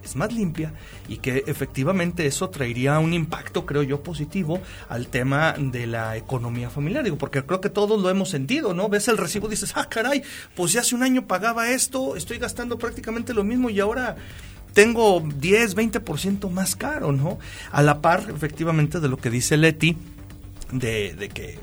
[0.04, 0.72] es más limpia
[1.08, 6.70] y que efectivamente eso traería un impacto, creo yo, positivo al tema de la economía
[6.70, 7.04] familiar.
[7.04, 8.88] Digo, porque creo que todos lo hemos sentido, ¿no?
[8.88, 10.22] Ves el recibo y dices, ah, caray,
[10.54, 14.16] pues ya hace un año pagaba esto, estoy gastando prácticamente lo mismo y ahora
[14.72, 17.38] tengo 10, 20% más caro, ¿no?
[17.72, 19.96] A la par, efectivamente, de lo que dice Leti,
[20.72, 21.58] de, de que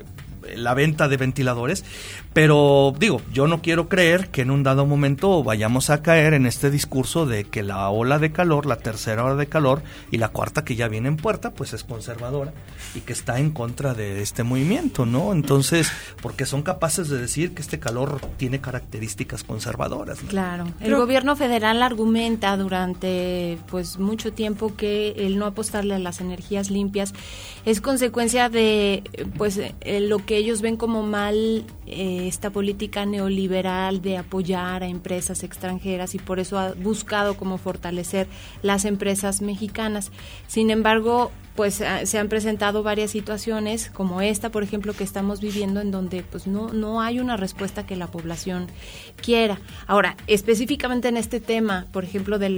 [0.56, 1.84] la venta de ventiladores,
[2.32, 6.46] pero digo, yo no quiero creer que en un dado momento vayamos a caer en
[6.46, 10.28] este discurso de que la ola de calor, la tercera ola de calor y la
[10.28, 12.52] cuarta que ya viene en puerta, pues es conservadora
[12.94, 15.32] y que está en contra de este movimiento, ¿no?
[15.32, 15.90] Entonces,
[16.22, 20.18] porque son capaces de decir que este calor tiene características conservadoras.
[20.28, 20.66] Claro.
[20.80, 26.70] El gobierno federal argumenta durante pues mucho tiempo que el no apostarle a las energías
[26.70, 27.14] limpias
[27.64, 29.02] es consecuencia de
[29.36, 29.60] pues
[30.00, 36.14] lo que ellos ven como mal eh, esta política neoliberal de apoyar a empresas extranjeras
[36.14, 38.28] y por eso ha buscado como fortalecer
[38.62, 40.12] las empresas mexicanas.
[40.46, 45.40] Sin embargo, pues ah, se han presentado varias situaciones como esta, por ejemplo, que estamos
[45.40, 48.68] viviendo en donde pues no no hay una respuesta que la población
[49.20, 49.58] quiera.
[49.88, 52.50] Ahora, específicamente en este tema, por ejemplo, de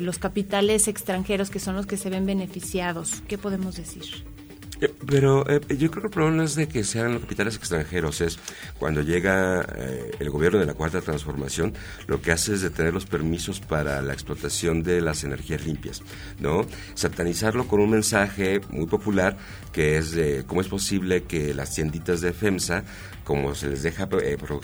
[0.00, 4.04] los capitales extranjeros que son los que se ven beneficiados, ¿qué podemos decir?
[4.82, 7.54] Eh, pero eh, yo creo que el problema no es de que sean los capitales
[7.54, 8.40] extranjeros, es
[8.80, 11.72] cuando llega eh, el gobierno de la Cuarta Transformación,
[12.08, 16.02] lo que hace es detener los permisos para la explotación de las energías limpias,
[16.40, 16.66] ¿no?
[16.94, 19.36] Satanizarlo con un mensaje muy popular
[19.72, 22.82] que es de cómo es posible que las tienditas de FEMSA,
[23.22, 24.08] como se les deja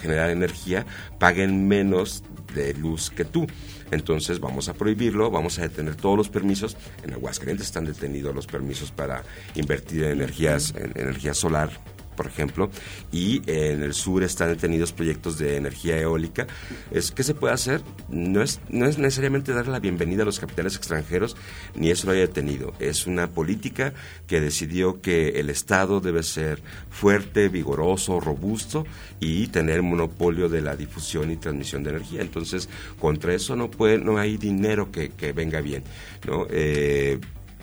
[0.01, 0.85] generar energía,
[1.21, 3.47] paguen menos de luz que tú.
[3.91, 6.77] Entonces vamos a prohibirlo, vamos a detener todos los permisos.
[7.05, 9.23] En Aguascalientes están detenidos los permisos para
[9.55, 11.71] invertir en energías, en energía solar
[12.19, 12.69] por ejemplo,
[13.13, 16.49] y en el sur están detenidos proyectos de energía eólica.
[16.91, 17.81] Es, ¿Qué se puede hacer?
[18.09, 21.37] No es, no es necesariamente darle la bienvenida a los capitales extranjeros,
[21.77, 22.75] ni eso lo haya detenido.
[22.81, 23.93] Es una política
[24.27, 28.85] que decidió que el Estado debe ser fuerte, vigoroso, robusto
[29.21, 32.21] y tener monopolio de la difusión y transmisión de energía.
[32.21, 35.85] Entonces, contra eso no, puede, no hay dinero que, que venga bien.
[36.27, 36.49] ¿no?
[36.51, 37.21] Eh,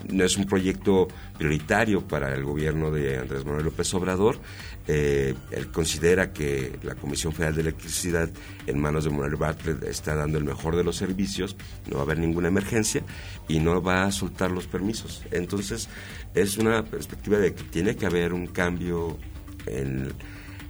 [0.10, 4.40] no es un proyecto prioritario para el gobierno de Andrés Manuel López Obrador.
[4.88, 8.30] Eh, él considera que la Comisión Federal de Electricidad
[8.68, 11.56] en manos de Manuel Bartlett está dando el mejor de los servicios,
[11.88, 13.02] no va a haber ninguna emergencia
[13.48, 15.24] y no va a soltar los permisos.
[15.32, 15.90] Entonces,
[16.36, 19.18] es una perspectiva de que tiene que haber un cambio
[19.66, 20.14] en,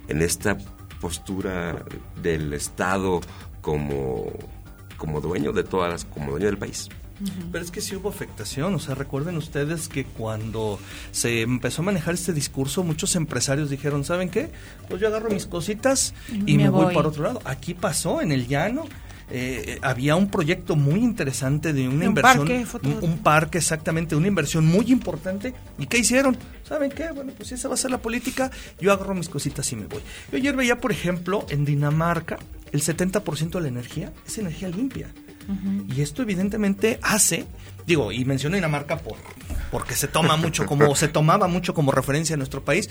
[0.08, 0.56] en esta
[1.00, 1.84] postura
[2.22, 3.20] del Estado
[3.60, 4.32] como,
[4.96, 6.88] como dueño de todas las, como dueño del país.
[7.50, 10.78] Pero es que sí hubo afectación, o sea, recuerden ustedes que cuando
[11.12, 14.50] se empezó a manejar este discurso, muchos empresarios dijeron, ¿saben qué?
[14.88, 16.14] Pues yo agarro mis cositas
[16.46, 16.94] y me, voy.
[16.94, 17.40] para otro lado.
[17.44, 18.84] Aquí pasó, en el llano,
[19.30, 22.48] eh, había un proyecto muy interesante de una inversión.
[22.82, 25.54] un, un, parque, exactamente, una inversión muy importante.
[25.78, 26.36] ¿Y qué hicieron?
[26.62, 27.10] ¿Saben qué?
[27.12, 28.50] Bueno, pues esa va a ser la política.
[28.80, 30.02] Yo agarro mis cositas y me voy.
[30.30, 32.38] Yo ayer veía, por ejemplo, en Dinamarca,
[32.72, 35.08] el 70% de la energía es energía limpia.
[35.94, 37.46] Y esto evidentemente hace,
[37.86, 39.16] digo, y menciono Dinamarca por,
[39.70, 42.88] porque se toma mucho como, se tomaba mucho como referencia en nuestro país,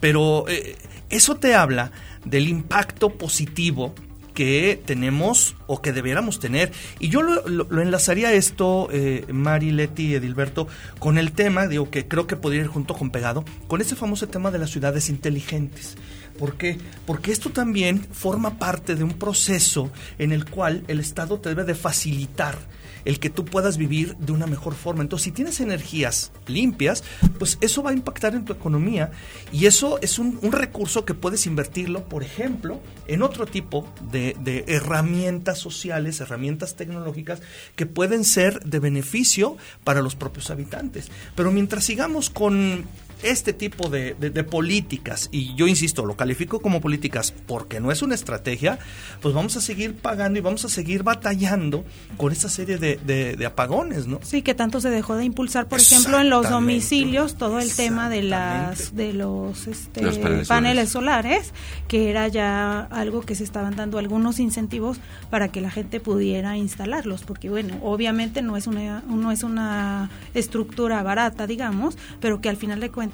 [0.00, 0.76] pero eh,
[1.10, 1.92] eso te habla
[2.24, 3.94] del impacto positivo
[4.34, 6.72] que tenemos o que debiéramos tener.
[6.98, 12.26] Y yo lo, enlazaría esto, eh, Mari, Leti, Edilberto, con el tema, digo, que creo
[12.26, 15.96] que podría ir junto con pegado, con ese famoso tema de las ciudades inteligentes.
[16.42, 16.76] ¿Por qué?
[17.06, 21.62] Porque esto también forma parte de un proceso en el cual el Estado te debe
[21.62, 22.58] de facilitar
[23.04, 25.02] el que tú puedas vivir de una mejor forma.
[25.02, 27.04] Entonces, si tienes energías limpias,
[27.38, 29.12] pues eso va a impactar en tu economía
[29.52, 34.64] y eso es un, recurso que puedes invertirlo, por ejemplo, en otro tipo de, de,
[34.66, 37.40] herramientas sociales, herramientas tecnológicas
[37.76, 41.08] que pueden ser de beneficio para los propios habitantes.
[41.36, 42.84] Pero mientras sigamos con
[43.22, 44.14] este tipo de,
[44.50, 48.78] políticas, y yo insisto, lo califico como políticas porque no es una estrategia,
[49.20, 51.84] pues vamos a seguir pagando y vamos a seguir batallando
[52.16, 54.18] con esta serie de, apagones, ¿no?
[54.22, 58.08] Sí, que tanto se dejó de impulsar, por ejemplo, en los domicilios, todo el tema
[58.08, 60.02] de las de los, este,
[60.46, 61.52] paneles, solares.
[61.88, 64.98] que era ya algo que se estaban dando algunos incentivos
[65.30, 70.10] para que la gente pudiera instalarlos, porque bueno, obviamente no es una no es una
[70.34, 73.11] estructura barata, digamos, pero que al final de cuentas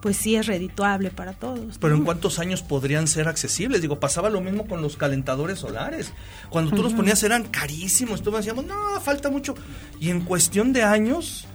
[0.00, 1.78] pues sí es redituable para todos.
[1.78, 3.82] Pero ¿en cuántos años podrían ser accesibles?
[3.82, 6.12] Digo, pasaba lo mismo con los calentadores solares.
[6.50, 9.54] Cuando tú los ponías eran carísimos, tú decíamos, no, falta mucho.
[10.00, 11.46] Y en cuestión de años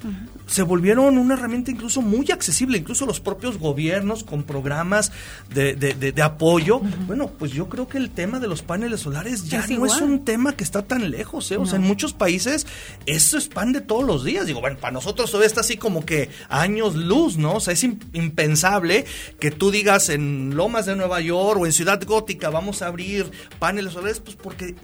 [0.48, 5.12] se volvieron una herramienta incluso muy accesible, incluso los propios gobiernos con programas
[5.54, 6.80] de, de, apoyo.
[7.08, 10.26] Bueno, pues yo creo que el tema de los paneles solares ya no es un
[10.26, 11.58] tema que está tan lejos, ¿eh?
[11.58, 12.68] O sea, en muchos países
[13.06, 14.46] eso es pan de todos los días.
[14.46, 17.56] Digo, bueno, para nosotros todavía está así como que años luz, ¿no?
[17.56, 19.06] O sea, es impensable
[19.40, 23.30] que tú digas en Lomas de Nueva York o en Ciudad Gótica vamos a abrir
[23.60, 24.76] paneles solares, pues porque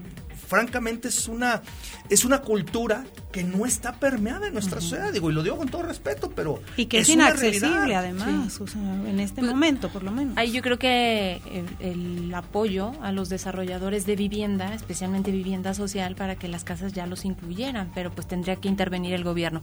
[0.48, 1.62] francamente es una,
[2.10, 5.70] es una cultura que no está permeada en nuestra sociedad, digo, y lo digo con
[5.70, 8.60] todo respeto, pero y que es, inaccesible además,
[9.06, 10.38] en este pues, momento por lo menos.
[10.38, 11.40] Ahí yo creo que
[11.80, 17.06] el, apoyo a los desarrolladores de vivienda, especialmente vivienda social, para que las casas ya
[17.06, 19.62] los incluyeran, pero pues tendría que intervenir el gobierno.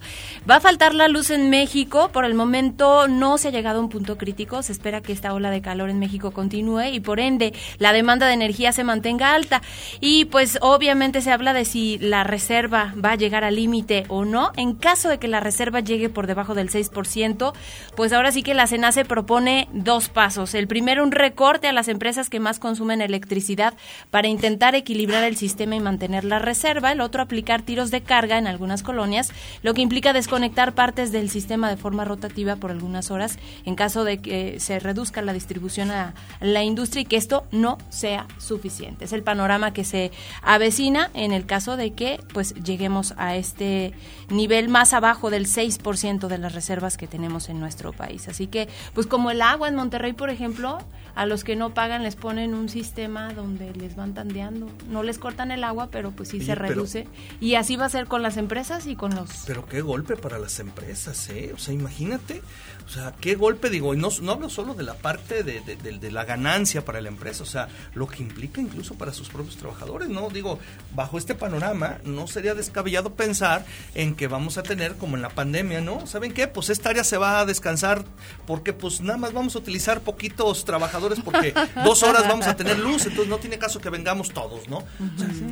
[0.48, 3.82] Va a faltar la luz en México, por el momento no se ha llegado a
[3.82, 7.20] un punto crítico, se espera que esta ola de calor en México continúe y por
[7.20, 9.62] ende la demanda de energía se mantenga alta
[10.00, 14.24] y pues obviamente se habla de si la reserva va a llegar al límite o
[14.24, 14.50] no.
[14.56, 17.52] En caso de que la reserva llegue por debajo del 6%,
[17.94, 20.54] pues ahora sí que la se propone dos pasos.
[20.54, 23.74] El primero, un recorte a las empresas que más consumen electricidad
[24.10, 26.90] para intentar equilibrar el sistema y mantener la reserva.
[26.90, 29.32] El otro, aplicar tiros de carga en algunas colonias,
[29.62, 34.02] lo que implica desconectar partes del sistema de forma rotativa por algunas horas en caso
[34.02, 39.04] de que se reduzca la distribución a la industria y que esto no sea suficiente.
[39.04, 40.10] Es el panorama que se
[40.42, 43.92] avecina en el caso de que pues lleguemos a este
[44.28, 48.28] nivel más abajo del 6% de las reservas que tenemos en nuestro país.
[48.28, 50.78] Así que pues como el agua en Monterrey, por ejemplo,
[51.14, 54.68] a los que no pagan les ponen un sistema donde les van tandeando.
[54.88, 57.06] No les cortan el agua, pero pues sí se reduce.
[57.40, 59.30] y así va a ser con las empresas y con los...
[59.46, 61.52] Pero qué golpe para las empresas, ¿eh?
[61.54, 62.42] O sea, imagínate,
[62.86, 66.10] o sea, qué golpe, digo, y no, no hablo solo de la parte de, de,
[66.10, 70.08] la ganancia para la empresa, o sea, lo que implica incluso para sus propios trabajadores,
[70.08, 70.28] ¿no?
[70.28, 70.58] Digo,
[70.94, 75.30] bajo este panorama, no sería descabellado pensar en que vamos a tener, como en la
[75.30, 76.06] pandemia, ¿no?
[76.06, 76.48] ¿Saben qué?
[76.48, 78.04] Pues esta área se va a descansar
[78.46, 81.54] porque pues nada más vamos a utilizar poquitos trabajadores porque
[81.84, 84.84] dos horas vamos a tener luz, entonces no tiene caso que vengamos todos, ¿no?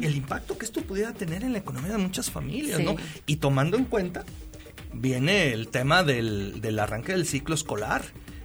[0.01, 2.97] El impacto que esto pudiera tener en la economía de muchas familias, ¿no?
[3.27, 4.25] Y tomando en cuenta,
[4.93, 8.03] viene el tema del, del arranque del ciclo escolar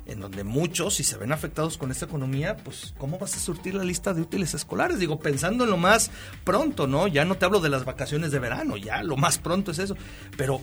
[0.08, 3.76] en donde muchos, si se ven afectados con esta economía, pues ¿cómo vas a surtir
[3.76, 5.00] la lista de útiles escolares?
[5.00, 6.12] Digo, pensando en lo más
[6.44, 7.08] pronto, ¿no?
[7.08, 9.96] Ya no te hablo de las vacaciones de verano, ya lo más pronto es eso.
[10.38, 10.62] Pero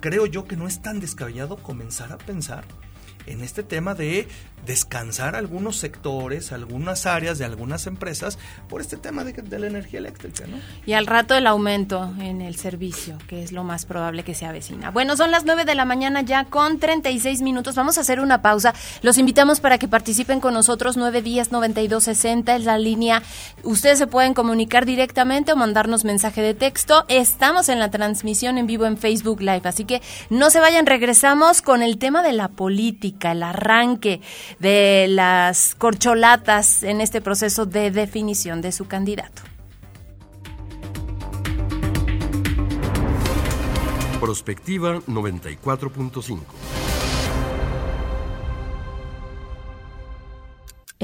[0.00, 2.64] creo yo que no es tan descabellado comenzar a pensar
[3.26, 4.28] en este tema de
[4.66, 10.46] descansar algunos sectores, algunas áreas de algunas empresas por este tema de, la energía eléctrica.
[10.46, 10.56] ¿no?
[10.86, 14.46] Y al rato el aumento en el servicio, que es lo más probable que se
[14.46, 14.90] avecina.
[14.90, 17.74] Bueno, son las 9 de la mañana ya con 36 minutos.
[17.74, 18.74] Vamos a hacer una pausa.
[19.02, 23.22] Los invitamos para que participen con nosotros 9 días 9260 es la línea.
[23.62, 27.04] Ustedes se pueden comunicar directamente o mandarnos mensaje de texto.
[27.08, 30.00] Estamos en la transmisión en vivo en Facebook Live, así que
[30.30, 30.86] no se vayan.
[30.86, 34.20] Regresamos con el tema de la política, el arranque
[34.58, 39.42] de las corcholatas en este proceso de definición de su candidato.
[44.20, 46.93] Prospectiva 94.5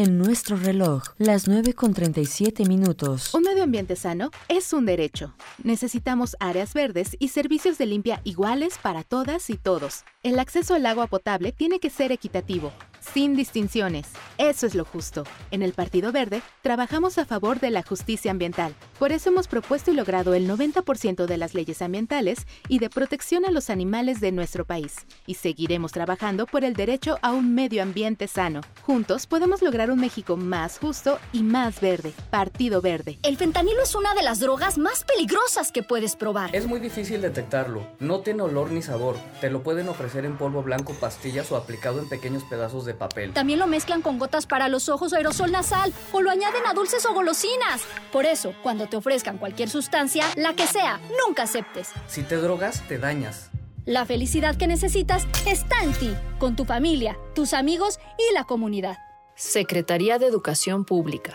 [0.02, 3.34] En nuestro reloj, las 9 con 37 minutos.
[3.34, 5.34] Un medio ambiente sano es un derecho.
[5.62, 10.04] Necesitamos áreas verdes y servicios de limpia iguales para todas y todos.
[10.22, 14.08] El acceso al agua potable tiene que ser equitativo sin distinciones.
[14.38, 15.24] Eso es lo justo.
[15.50, 18.74] En el Partido Verde trabajamos a favor de la justicia ambiental.
[18.98, 23.44] Por eso hemos propuesto y logrado el 90% de las leyes ambientales y de protección
[23.44, 25.06] a los animales de nuestro país.
[25.26, 28.60] Y seguiremos trabajando por el derecho a un medio ambiente sano.
[28.82, 32.12] Juntos podemos lograr un México más justo y más verde.
[32.30, 33.18] Partido Verde.
[33.22, 36.54] El fentanilo es una de las drogas más peligrosas que puedes probar.
[36.54, 37.86] Es muy difícil detectarlo.
[37.98, 39.16] No tiene olor ni sabor.
[39.40, 43.32] Te lo pueden ofrecer en polvo blanco, pastillas o aplicado en pequeños pedazos de papel.
[43.32, 46.74] También lo mezclan con gotas para los ojos o aerosol nasal o lo añaden a
[46.74, 47.82] dulces o golosinas.
[48.12, 51.88] Por eso, cuando te ofrezcan cualquier sustancia, la que sea, nunca aceptes.
[52.06, 53.50] Si te drogas, te dañas.
[53.86, 58.98] La felicidad que necesitas está en ti, con tu familia, tus amigos y la comunidad.
[59.34, 61.34] Secretaría de Educación Pública.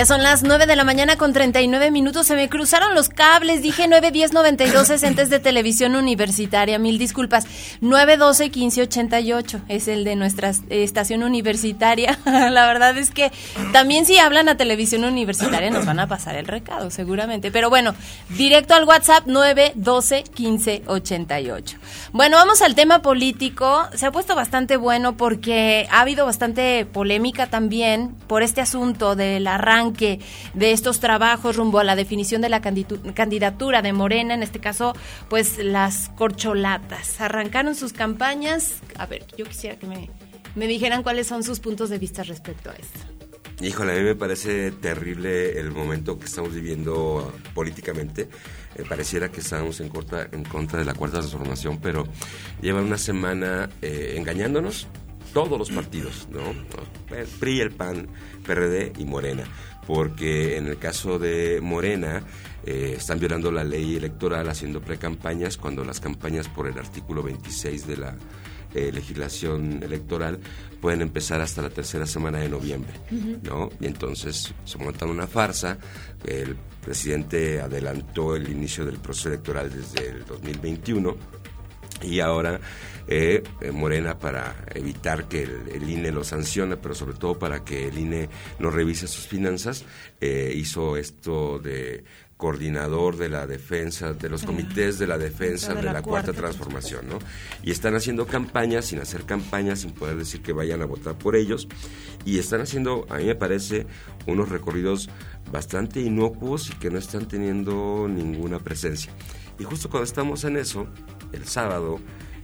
[0.00, 2.26] Ya son las 9 de la mañana con 39 minutos.
[2.26, 3.60] Se me cruzaron los cables.
[3.60, 6.78] Dije 9, 10, 92 entes de televisión universitaria.
[6.78, 7.46] Mil disculpas.
[7.82, 12.18] 9, 12, 15, 88 es el de nuestra estación universitaria.
[12.24, 13.30] la verdad es que
[13.74, 17.50] también si hablan a televisión universitaria nos van a pasar el recado, seguramente.
[17.50, 17.94] Pero bueno,
[18.30, 21.76] directo al WhatsApp 9, 12, 15, 88.
[22.12, 23.86] Bueno, vamos al tema político.
[23.94, 29.46] Se ha puesto bastante bueno porque ha habido bastante polémica también por este asunto del
[29.46, 34.60] arranque de estos trabajos rumbo a la definición de la candidatura de Morena, en este
[34.60, 34.94] caso,
[35.28, 37.20] pues las corcholatas.
[37.20, 38.74] Arrancaron sus campañas.
[38.96, 40.10] A ver, yo quisiera que me,
[40.54, 43.00] me dijeran cuáles son sus puntos de vista respecto a esto.
[43.62, 48.30] Híjole, a mí me parece terrible el momento que estamos viviendo políticamente.
[48.74, 52.06] Eh, pareciera que estamos en, corta, en contra de la cuarta transformación, pero
[52.62, 54.88] llevan una semana eh, engañándonos
[55.34, 56.40] todos los partidos, ¿no?
[57.14, 58.08] El PRI, el PAN,
[58.46, 59.44] PRD y Morena,
[59.86, 62.22] porque en el caso de Morena
[62.64, 67.86] eh, están violando la ley electoral haciendo precampañas cuando las campañas por el artículo 26
[67.86, 68.14] de la
[68.72, 70.38] eh, legislación electoral
[70.80, 72.92] pueden empezar hasta la tercera semana de noviembre,
[73.42, 73.68] ¿no?
[73.80, 75.76] Y entonces se monta una farsa.
[76.24, 81.39] El presidente adelantó el inicio del proceso electoral desde el 2021
[82.02, 82.60] y ahora
[83.08, 87.88] eh, eh, Morena para evitar que el, INE lo sancione, pero sobre todo para que
[87.88, 88.28] el INE
[88.58, 89.84] no revise sus finanzas,
[90.20, 92.04] hizo esto de
[92.40, 97.18] coordinador de la defensa, de los comités de la defensa de, la, cuarta, transformación, ¿no?
[97.62, 101.36] Y están haciendo campañas sin hacer campañas, sin poder decir que vayan a votar por
[101.36, 101.68] ellos,
[102.24, 103.86] y están haciendo, a mí me parece,
[104.26, 105.10] unos recorridos
[105.52, 109.12] bastante inocuos y que no están teniendo ninguna presencia.
[109.58, 110.86] Y justo cuando estamos en eso,
[111.32, 112.00] el sábado,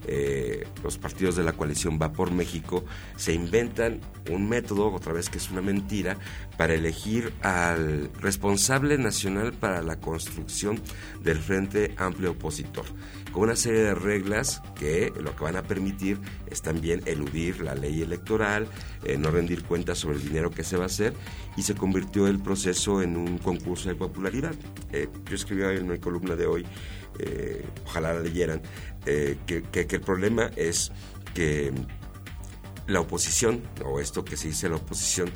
[0.09, 2.85] eh, los partidos de la coalición Va por México
[3.17, 6.17] se inventan un método, otra vez que es una mentira,
[6.57, 10.81] para elegir al responsable nacional para la construcción
[11.23, 12.85] del Frente Amplio Opositor,
[13.33, 16.19] con una serie de reglas que lo que van a permitir
[16.49, 18.69] es también eludir la ley electoral,
[19.05, 21.15] eh, no rendir cuentas sobre el dinero que se va a hacer,
[21.57, 24.55] y se convirtió el proceso en un concurso de popularidad.
[24.93, 26.67] Eh, yo escribí en mi columna de hoy,
[27.85, 28.63] ojalá la leyeran,
[29.07, 30.91] eh, que, el problema es
[31.33, 31.73] que
[32.89, 35.31] la oposición, o esto que se dice la oposición,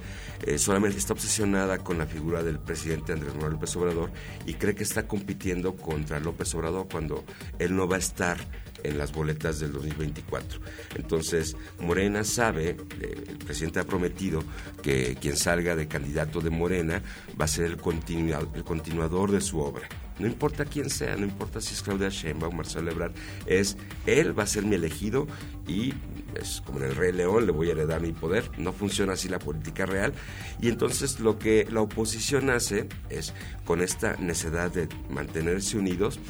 [0.45, 4.11] eh, solamente está obsesionada con la figura del presidente Andrés Manuel López Obrador
[4.47, 7.24] y cree que está compitiendo contra López Obrador cuando
[7.59, 8.39] él no va a estar
[8.83, 10.61] en las boletas del 2024.
[10.97, 12.70] Entonces, Morena sabe,
[13.01, 14.43] eh, el presidente ha prometido
[14.83, 17.03] que quien salga de candidato de Morena
[17.39, 19.89] va a ser el continuador de su obra.
[20.20, 23.12] No importa quién sea, no importa si es Claudia Sheinbaum Marcelo Ebrard,
[23.46, 25.26] es él va a ser mi elegido
[25.66, 25.94] y
[26.34, 28.50] es como en el Rey León, le voy a heredar mi poder.
[28.58, 30.12] No funciona así la política real.
[30.60, 36.20] Y entonces lo que la oposición hace es, con esta necesidad de mantenerse unidos,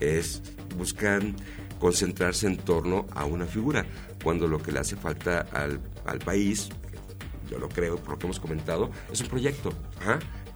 [0.00, 0.42] es
[0.76, 1.22] buscar
[1.78, 3.86] concentrarse en torno a una figura,
[4.22, 6.68] cuando lo que le hace falta al, al país,
[7.50, 9.72] yo lo creo por lo que hemos comentado, es un proyecto.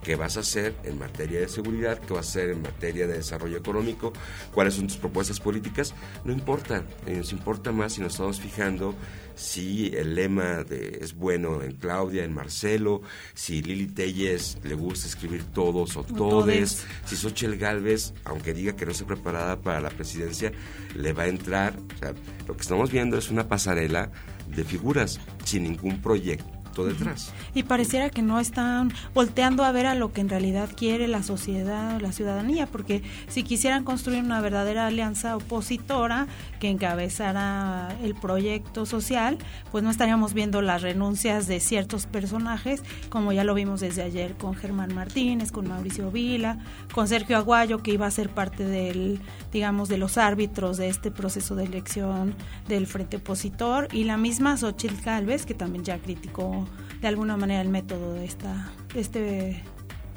[0.05, 3.15] Qué vas a hacer en materia de seguridad, qué vas a hacer en materia de
[3.15, 4.13] desarrollo económico,
[4.53, 5.95] cuáles son tus propuestas políticas,
[6.25, 8.95] no importa, eh, nos importa más si nos estamos fijando
[9.35, 13.03] si el lema de, es bueno en Claudia, en Marcelo,
[13.35, 18.87] si Lili Telles le gusta escribir todos o todes, si Xochitl Galvez, aunque diga que
[18.87, 20.53] no está preparada para la presidencia,
[20.95, 21.75] le va a entrar.
[21.97, 22.15] O sea,
[22.47, 24.13] lo que estamos viendo es una pasarela
[24.47, 27.33] de figuras sin ningún proyecto detrás.
[27.55, 31.23] Y pareciera que no están volteando a ver a lo que en realidad quiere la
[31.23, 36.27] sociedad, la ciudadanía, porque si quisieran construir una verdadera alianza opositora
[36.59, 39.39] que encabezara el proyecto social,
[39.71, 44.35] pues no estaríamos viendo las renuncias de ciertos personajes, como ya lo vimos desde ayer
[44.35, 46.59] con Germán Martínez, con Mauricio Vila,
[46.93, 49.21] con Sergio Aguayo, que iba a ser parte del,
[49.53, 52.35] digamos, de los árbitros de este proceso de elección
[52.67, 56.64] del Frente Opositor, y la misma Xochitl Calves, que también ya criticó
[57.05, 59.63] de alguna manera el método de esta, este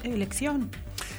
[0.04, 0.70] elección.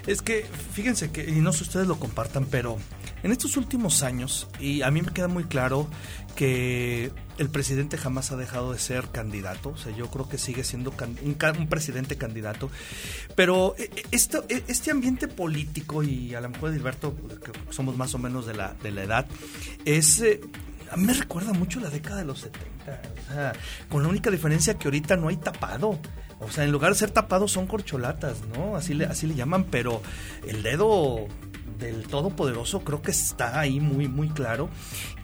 [0.07, 2.79] Es que, fíjense que, y no sé si ustedes lo compartan, pero
[3.23, 5.87] en estos últimos años, y a mí me queda muy claro
[6.37, 10.65] que el presidente jamás ha dejado de ser candidato, o sea, yo creo que sigue
[10.65, 12.71] siendo un, presidente candidato,
[13.37, 17.95] pero eh, eh, esto, eh, este ambiente político, y a lo mejor Edilberto, que somos
[17.95, 19.27] más o menos de la, de la edad,
[19.85, 20.25] es
[20.91, 23.01] a mí me recuerda mucho la década de los 70.
[23.29, 23.53] O sea,
[23.89, 25.99] con la única diferencia que ahorita no hay tapado.
[26.41, 28.77] O sea, en lugar de ser tapado son corcholatas, ¿no?
[28.77, 30.03] Así le, así le llaman, pero
[30.47, 31.27] el dedo
[31.79, 34.69] del Todopoderoso creo que está ahí muy, muy claro.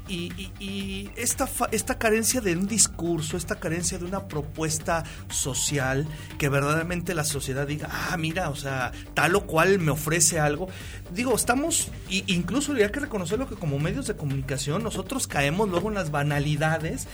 [0.06, 6.06] Y, esta, esta carencia de un discurso, esta carencia de una propuesta social
[6.38, 10.68] que verdaderamente la sociedad diga, ah, mira, o sea, tal o cual me ofrece algo.
[11.12, 15.88] Digo, estamos, y, incluso hay que reconocerlo que como medios de comunicación nosotros caemos luego
[15.88, 17.06] en las banalidades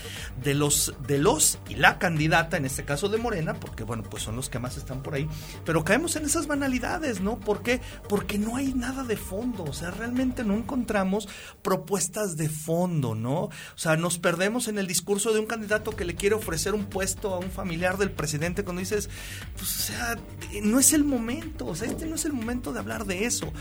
[0.43, 4.25] de los, de los y la candidata, en este caso de Morena, porque bueno, pues
[4.25, 5.29] son los que más están por ahí,
[5.65, 7.39] pero caemos en esas banalidades, ¿no?
[7.39, 7.81] ¿Por qué?
[8.09, 11.29] Porque no hay nada de fondo, o sea, realmente no encontramos
[11.63, 13.45] propuestas de fondo ¿no?
[13.45, 16.87] O sea, nos perdemos en el discurso de un candidato que le quiere ofrecer un
[16.87, 19.11] puesto a un familiar del presidente cuando dices,
[19.57, 20.19] pues, o sea,
[20.63, 23.53] no es el momento, o sea, este no es el momento de hablar de eso.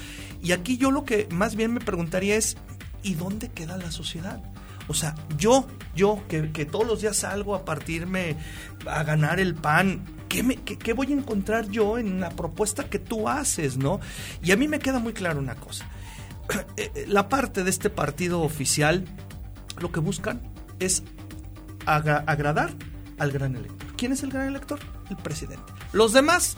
[0.41, 2.57] Y aquí yo lo que más bien me preguntaría es,
[3.03, 4.41] ¿y dónde queda la sociedad?
[4.89, 8.35] O sea, yo, yo, que, todos los días salgo a partirme,
[8.87, 12.97] a ganar el pan, ¿qué, me, qué, voy a encontrar yo en la propuesta que
[12.97, 13.99] tú haces, no?
[14.41, 15.87] Y a mí me queda muy claro una cosa.
[16.77, 19.05] Eh, eh, la parte de este partido oficial
[19.79, 20.41] lo que buscan
[20.79, 21.03] es
[21.85, 22.71] agradar
[23.17, 23.87] al gran elector.
[23.97, 24.79] ¿Quién es el gran elector?
[25.09, 25.63] El presidente.
[25.91, 26.57] Los demás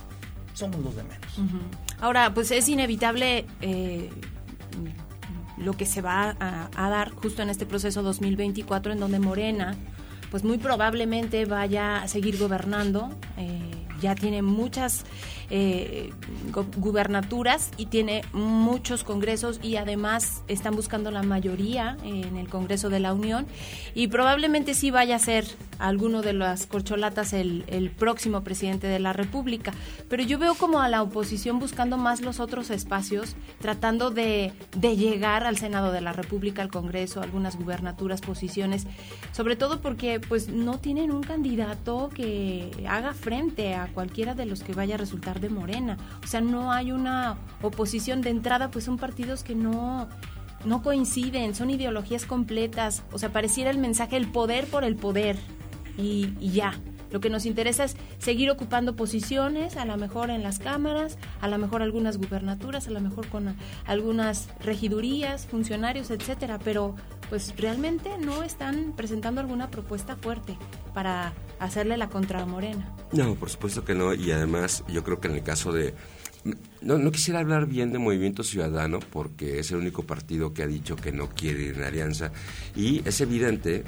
[0.53, 1.39] somos los de menos.
[1.99, 4.09] Ahora, pues es inevitable eh,
[5.57, 9.75] lo que se va a, dar justo en este proceso 2024 en donde Morena,
[10.29, 13.09] pues muy probablemente vaya a seguir gobernando.
[14.01, 15.05] ya tiene muchas
[15.53, 16.13] eh,
[16.77, 23.01] gubernaturas y tiene muchos congresos y además están buscando la mayoría en el Congreso de
[23.01, 23.45] la Unión
[23.93, 25.45] y probablemente sí vaya a ser
[25.77, 29.73] alguno de las corcholatas el, próximo presidente de la República.
[30.07, 34.95] Pero yo veo como a la oposición buscando más los otros espacios, tratando de, de
[34.95, 38.87] llegar al Senado de la República, al Congreso, algunas gubernaturas, posiciones,
[39.33, 44.63] sobre todo porque pues no tienen un candidato que haga frente a cualquiera de los
[44.63, 45.97] que vaya a resultar de Morena.
[46.23, 50.07] O sea, no hay una oposición de entrada, pues son partidos que no,
[50.65, 53.03] no coinciden, son ideologías completas.
[53.11, 55.37] O sea, pareciera el mensaje el poder por el poder
[55.97, 56.73] y, ya.
[57.11, 61.49] Lo que nos interesa es seguir ocupando posiciones, a lo mejor en las cámaras, a
[61.49, 63.53] lo mejor algunas gubernaturas, a lo mejor con
[63.85, 66.95] algunas regidurías, funcionarios, etcétera, pero
[67.29, 70.57] pues realmente no están presentando alguna propuesta fuerte
[70.93, 72.93] para hacerle la contra Morena.
[73.13, 74.13] No, por supuesto que no.
[74.13, 75.93] Y además, yo creo que en el caso de.
[76.81, 80.67] No, no quisiera hablar bien de Movimiento Ciudadano porque es el único partido que ha
[80.67, 82.31] dicho que no quiere ir en alianza
[82.75, 83.83] y es evidente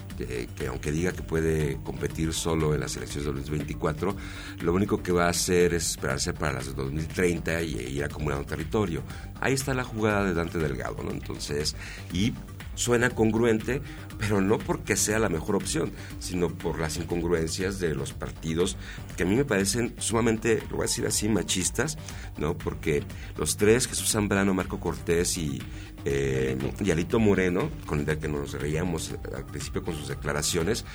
[0.55, 4.15] que, aunque diga que puede competir solo en las elecciones de 2024,
[4.61, 8.45] lo único que va a hacer es esperarse para las de 2030 y ir acumulando
[8.45, 9.01] territorio.
[9.41, 11.09] Ahí está la jugada de Dante Delgado, ¿no?
[11.09, 11.75] Entonces,
[12.13, 12.33] y
[12.75, 13.81] suena congruente,
[14.19, 18.77] pero no porque sea la mejor opción, sino por las incongruencias de los partidos
[19.17, 21.97] que a mí me parecen sumamente, lo voy a decir así, machistas,
[22.37, 22.57] ¿no?
[22.57, 23.03] Porque
[23.37, 25.61] los tres, Jesús Zambrano, Marco Cortés y,
[26.05, 30.85] eh, y Alito Moreno, con el que nos reíamos al principio con sus declaraciones,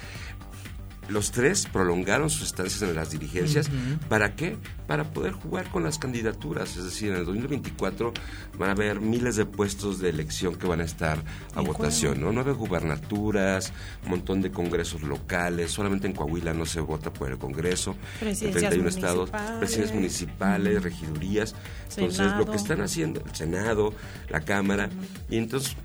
[1.09, 3.71] los tres prolongaron sus estancias en las dirigencias.
[4.09, 4.57] ¿Para qué?
[4.87, 6.77] Para poder jugar con las candidaturas.
[6.77, 8.13] Es decir, en el 2024
[8.59, 11.23] van a haber miles de puestos de elección que van a estar
[11.55, 12.33] a votación, ¿no?
[12.33, 13.73] Nueve gubernaturas,
[14.05, 15.71] un montón de congresos locales.
[15.71, 17.97] Solamente en Coahuila no se vota por el Congreso.
[18.21, 21.55] En 31 estados, presidencias municipales, regidurías.
[21.97, 23.93] Entonces, lo que están haciendo, el Senado,
[24.29, 24.91] la Cámara,
[25.31, 25.77] y entonces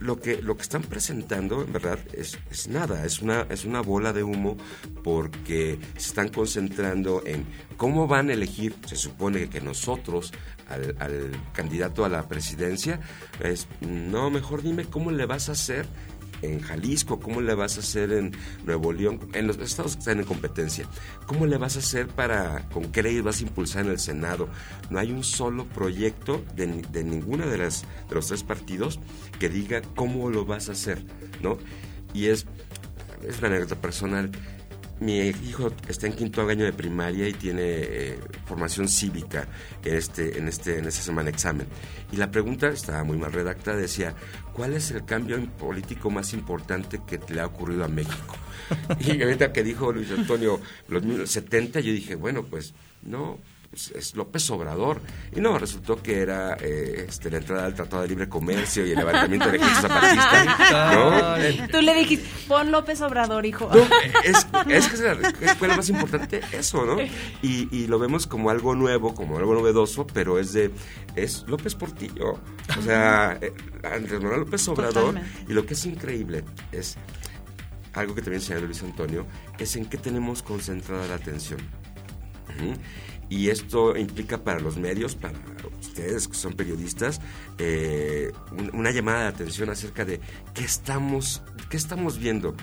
[0.00, 3.80] lo que, lo que están presentando, en verdad, es, es, nada, es una, es una
[3.80, 4.56] bola de humo
[5.02, 7.44] porque se están concentrando en
[7.76, 10.32] cómo van a elegir, se supone que nosotros,
[10.68, 13.00] al, al candidato a la presidencia,
[13.42, 15.86] es, no, mejor dime cómo le vas a hacer
[16.42, 18.32] en Jalisco, cómo le vas a hacer en
[18.64, 20.86] Nuevo León, en los estados que están en competencia,
[21.26, 24.48] cómo le vas a hacer para, con qué leyes vas a impulsar en el Senado.
[24.90, 29.00] No hay un solo proyecto de, de ninguna de, las, de los tres partidos
[29.38, 31.04] que diga cómo lo vas a hacer,
[31.42, 31.58] ¿no?
[32.14, 32.46] Y es,
[33.26, 34.30] es una anécdota personal
[35.00, 39.46] mi hijo está en quinto año de primaria y tiene eh, formación cívica
[39.84, 41.66] en este, en este, en esta semana de examen.
[42.12, 44.14] Y la pregunta estaba muy mal redactada, decía,
[44.52, 48.36] ¿cuál es el cambio político más importante que le ha ocurrido a México?
[49.00, 53.38] y ahorita que dijo Luis Antonio, los 70, yo dije, bueno, pues no,
[53.76, 55.02] pues, es López Obrador.
[55.36, 58.92] Y no, resultó que era eh, este, la entrada al Tratado de Libre Comercio y
[58.92, 60.94] el levantamiento de ejército zapatista.
[60.94, 61.68] ¿no?
[61.72, 63.70] Tú le dijiste, pon López Obrador, hijo.
[64.24, 66.96] es, es, que fue lo más importante eso, ¿no?
[67.42, 70.70] Y, y, lo vemos como algo nuevo, como algo novedoso, pero es de,
[71.14, 72.40] es López Portillo.
[72.78, 73.52] O sea, eh,
[73.82, 75.16] Andrés Manuel López Obrador.
[75.46, 76.96] Y lo que es increíble es
[77.92, 79.26] algo que también señaló Luis Antonio,
[79.58, 81.60] es en qué tenemos concentrada la atención.
[83.28, 85.38] Y esto implica para los medios, para
[85.80, 87.20] ustedes que son periodistas,
[87.58, 88.32] eh,
[88.72, 90.20] una llamada de atención acerca de
[90.54, 92.54] qué estamos, qué estamos viendo.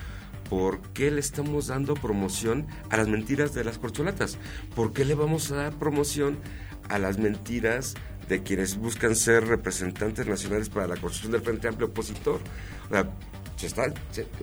[0.50, 4.38] ¿Por qué le estamos dando promoción a las mentiras de las corcholatas?
[4.76, 6.38] ¿Por qué le vamos a dar promoción
[6.90, 7.96] a las mentiras
[8.30, 12.40] de quienes buscan ser representantes nacionales para la construcción del Frente Amplio Opositor?
[13.56, 13.86] Se está,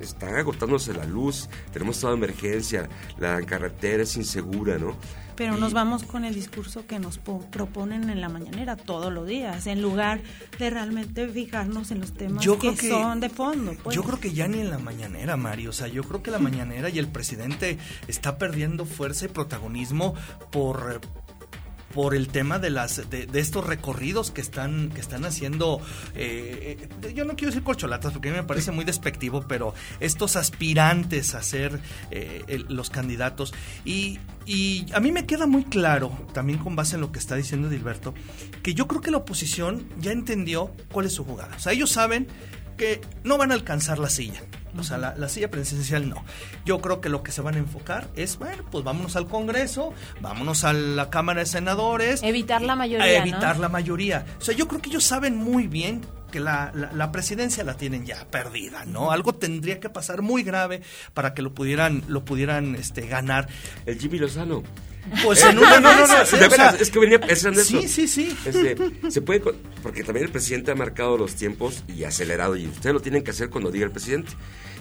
[0.00, 2.88] está agotándose la luz, tenemos toda emergencia,
[3.18, 4.96] la carretera es insegura, ¿no?
[5.40, 9.66] Pero nos vamos con el discurso que nos proponen en la mañanera todos los días,
[9.66, 10.20] en lugar
[10.58, 13.72] de realmente fijarnos en los temas que, son de fondo.
[13.82, 13.96] Pues.
[13.96, 15.70] Yo creo que ya ni en la mañanera, Mario.
[15.70, 20.14] O sea, yo creo que la mañanera y el presidente está perdiendo fuerza y protagonismo
[20.50, 21.00] por
[21.95, 25.80] por el tema de las de, estos recorridos que están que están haciendo
[26.14, 29.74] eh, eh, yo no quiero decir corcholatas porque a mí me parece muy despectivo pero
[29.99, 31.80] estos aspirantes a ser
[32.11, 33.53] eh, los candidatos.
[33.84, 37.36] Y, y a mí me queda muy claro también con base en lo que está
[37.36, 38.14] diciendo Dilberto
[38.62, 41.57] que yo creo que la oposición ya entendió cuál es su jugada.
[41.57, 42.28] O sea ellos saben
[42.80, 44.40] que no van a alcanzar la silla
[44.78, 46.24] o sea, la, silla presidencial no.
[46.64, 49.92] Yo creo que lo que se van a enfocar es, bueno, pues vámonos al Congreso,
[50.20, 52.22] vámonos a la Cámara de Senadores.
[52.22, 53.18] Evitar la mayoría.
[53.18, 54.24] evitar la mayoría.
[54.38, 58.06] O sea, yo creo que ellos saben muy bien que la, la, presidencia la tienen
[58.06, 59.10] ya perdida, ¿no?
[59.10, 60.80] Algo tendría que pasar muy grave
[61.12, 63.48] para que lo pudieran, lo pudieran este, ganar.
[63.84, 64.62] El Jimmy Lozano.
[65.24, 68.76] Pues en una no, no, no, es que venía pensando sí, Sí, sí, este,
[69.11, 69.40] se puede,
[69.82, 73.30] porque también el presidente ha marcado los tiempos y acelerado, y ustedes lo tienen que
[73.30, 74.32] hacer cuando diga el presidente.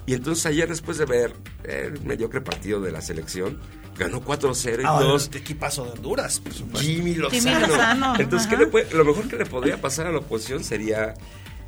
[0.05, 3.59] Y entonces ayer, después de ver el mediocre partido de la selección,
[3.97, 5.31] ganó 4-0 y ah, 2.
[5.35, 6.41] equipazo de Honduras,
[6.75, 8.15] Jimmy Lozano.
[8.17, 11.13] Entonces, ¿qué le puede, lo mejor que le podría pasar a la oposición sería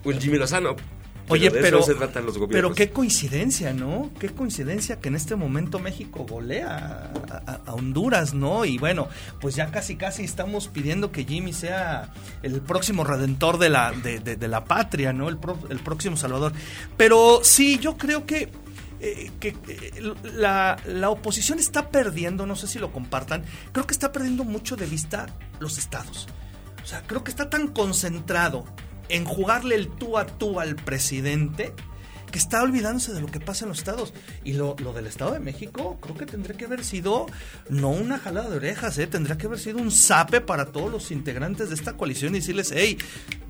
[0.03, 0.75] un Jimmy Lozano.
[1.31, 1.81] Oye, pero,
[2.49, 4.11] pero qué coincidencia, ¿no?
[4.19, 7.11] Qué coincidencia que en este momento México golea
[7.45, 8.65] a, Honduras, ¿no?
[8.65, 9.07] Y bueno,
[9.39, 12.11] pues ya casi casi estamos pidiendo que Jimmy sea
[12.43, 15.29] el próximo redentor de la, de, la patria, ¿no?
[15.29, 16.53] El, el próximo salvador.
[16.97, 18.49] Pero sí, yo creo que
[19.03, 23.93] eh, que eh, la, la, oposición está perdiendo, no sé si lo compartan, creo que
[23.93, 25.25] está perdiendo mucho de vista
[25.59, 26.27] los estados.
[26.83, 28.65] O sea, creo que está tan concentrado
[29.11, 31.73] en jugarle el tú a tú al presidente
[32.31, 34.13] que está olvidándose de lo que pasa en los estados.
[34.43, 37.27] Y lo, del Estado de México creo que tendría que haber sido
[37.69, 39.07] no una jalada de orejas, ¿eh?
[39.07, 42.71] tendría que haber sido un zape para todos los integrantes de esta coalición y decirles,
[42.73, 42.97] hey,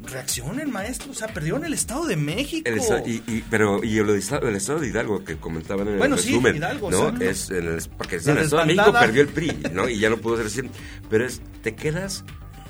[0.03, 2.70] reaccionen maestros, o sea, perdieron el Estado de México.
[3.05, 6.53] y, pero y el, estado, el Estado de Hidalgo que comentaban en bueno, el resumen,
[6.53, 7.22] sí, Hidalgo, ¿no?
[7.22, 9.88] es porque el Estado de México perdió el PRI, ¿no?
[9.88, 10.62] Y ya no pudo ser así.
[11.09, 12.24] Pero es, te quedas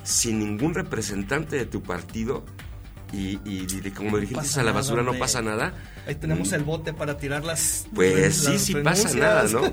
[0.04, 2.44] sin ningún representante de tu partido
[3.12, 5.74] y, y, como dijiste a la basura no pasa nada.
[6.06, 6.54] Ahí tenemos mm.
[6.54, 7.86] el bote para tirar las.
[7.94, 9.72] Pues sí, sí pasa nada, ¿no?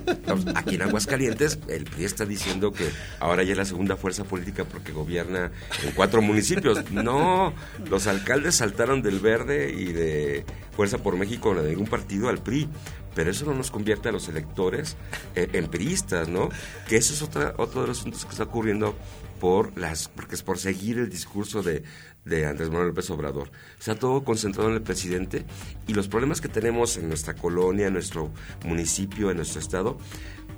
[0.55, 4.65] Aquí en Aguascalientes, el PRI está diciendo que ahora ya es la segunda fuerza política
[4.65, 5.51] porque gobierna
[5.83, 6.91] en cuatro municipios.
[6.91, 7.53] No,
[7.89, 12.69] los alcaldes saltaron del verde y de Fuerza por México de ningún partido al PRI
[13.15, 14.95] pero eso no nos convierte a los electores
[15.35, 16.47] eh, en priistas, ¿no?
[16.87, 18.95] Que eso es otra, otro de los asuntos que está ocurriendo
[19.39, 21.83] por las, porque es por seguir el discurso de,
[22.29, 23.51] de Andrés Manuel López Obrador.
[23.77, 25.45] Está todo concentrado en el presidente
[25.87, 28.31] y los problemas que tenemos en nuestra colonia, en nuestro
[28.63, 29.97] municipio, en nuestro estado,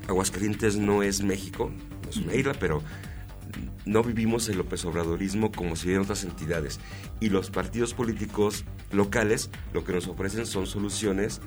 [0.07, 1.71] Aguascalientes no es México,
[2.09, 2.81] es una isla, pero
[3.85, 6.79] no vivimos el López Obradorismo como si en otras entidades.
[7.19, 11.41] Y los partidos políticos locales lo que nos ofrecen son soluciones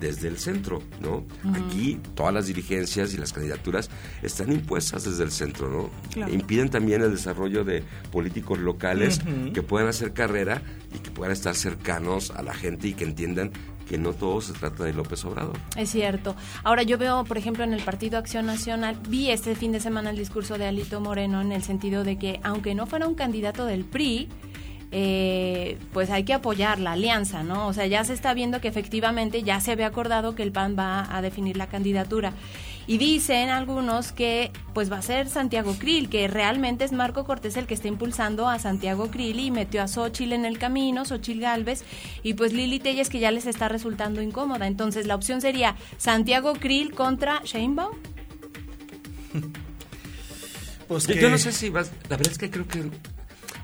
[0.00, 1.24] desde el centro, ¿no?
[1.54, 3.90] Aquí todas las dirigencias y las candidaturas
[4.22, 6.26] están impuestas desde el centro, ¿no?
[6.28, 9.20] Impiden también el desarrollo de políticos locales
[9.54, 10.62] que puedan hacer carrera
[10.94, 13.52] y que puedan estar cercanos a la gente y que entiendan
[13.88, 15.58] que no todo se trata de López Obrador.
[15.76, 16.34] Es cierto.
[16.64, 20.10] Ahora yo veo, por ejemplo, en el Partido Acción Nacional, vi este fin de semana
[20.10, 23.66] el discurso de Alito Moreno en el sentido de que aunque no fuera un candidato
[23.66, 24.28] del PRI,
[24.92, 27.66] eh, pues hay que apoyar la alianza, ¿no?
[27.66, 30.76] O sea, ya se está viendo que efectivamente ya se había acordado que el PAN
[30.78, 32.34] va a definir la candidatura.
[32.86, 37.56] Y dicen algunos que pues va a ser Santiago Krill, que realmente es Marco Cortés
[37.56, 41.40] el que está impulsando a Santiago Krill y metió a Xochitl en el camino, Xochitl
[41.40, 41.84] Galvez,
[42.22, 44.66] y pues Lili Telles que ya les está resultando incómoda.
[44.66, 47.96] Entonces la opción sería Santiago Krill contra Sheinbaum.
[50.88, 52.84] Pues yo, no sé si vas, la verdad es que creo que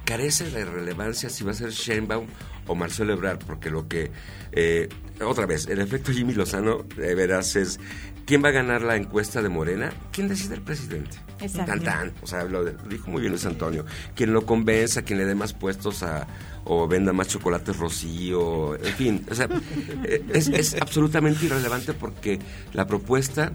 [0.09, 2.27] carece de relevancia si va a ser Sheinbaum
[2.67, 4.11] o Marcelo Ebrard, porque lo que,
[4.53, 4.89] eh,
[5.23, 7.79] otra vez, el efecto Jimmy Lozano, de veras, es
[8.25, 11.19] quién va a ganar la encuesta de Morena, quién decide el presidente.
[11.55, 13.85] Tan, tan, o sea, lo, dijo muy bien Luis Antonio,
[14.15, 16.27] quien lo convenza, quien le dé más puestos a,
[16.65, 19.47] o venda más chocolates rocío, en fin, o sea,
[20.05, 22.39] eh, es, es absolutamente irrelevante porque
[22.73, 23.53] la propuesta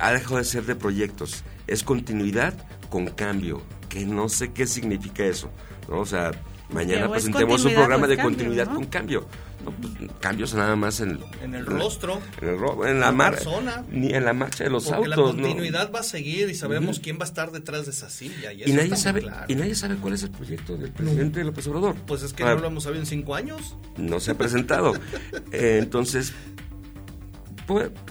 [0.00, 2.54] ha dejado de ser de proyectos, es continuidad
[2.88, 5.50] con cambio, que no sé qué significa eso,
[5.88, 5.98] ¿no?
[6.00, 6.30] O sea,
[6.70, 8.74] mañana Pero presentemos un programa de cambio, continuidad ¿no?
[8.76, 9.26] con cambio.
[9.62, 12.18] No, pues, cambios nada más en, En el rostro.
[12.40, 13.84] en, el ro- en la la mar- persona.
[13.90, 15.42] ni en la marcha de los Porque la autos, ¿no?
[15.42, 18.54] continuidad va a seguir y sabemos quién va a estar detrás de esa silla.
[18.54, 19.44] Y, nadie sabe claro.
[19.48, 21.94] y nadie sabe cuál es el proyecto del presidente López Obrador.
[22.06, 23.76] Pues es que Ah, no lo hemos sabido en cinco años.
[23.98, 24.94] no se ha presentado.
[25.52, 26.32] Eh, entonces,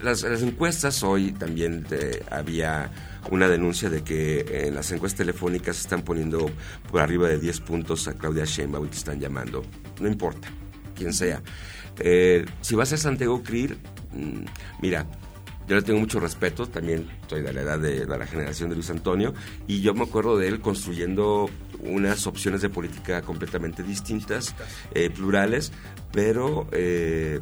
[0.01, 2.91] las, las encuestas hoy también eh, había
[3.32, 6.49] una denuncia de que en las encuestas telefónicas se están poniendo
[6.89, 9.64] por arriba de 10 puntos a Claudia Sheinbaum y te están llamando.
[9.99, 10.47] No importa,
[10.95, 11.41] quien sea.
[11.99, 13.78] Eh, si va a Santiago Krill,
[14.14, 14.45] mm,
[14.82, 15.05] mira,
[15.68, 18.76] yo le tengo mucho respeto, también soy de la edad de, de la generación de
[18.76, 19.34] Luis Antonio,
[19.68, 21.49] y yo me acuerdo de él construyendo
[21.82, 24.55] unas opciones de política completamente distintas,
[24.93, 25.72] eh, plurales,
[26.12, 27.41] pero eh,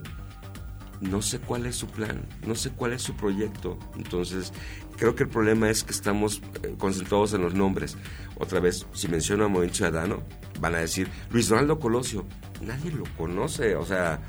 [1.01, 3.77] no sé cuál es su plan, no sé cuál es su proyecto.
[3.95, 4.51] Entonces,
[4.97, 7.97] creo que el problema es que estamos eh, concentrados en los nombres.
[8.37, 10.23] Otra vez, si menciono a Movimiento Ciudadano,
[10.59, 12.25] van a decir Luis Donaldo Colosio.
[12.61, 14.19] Nadie lo conoce, o sea,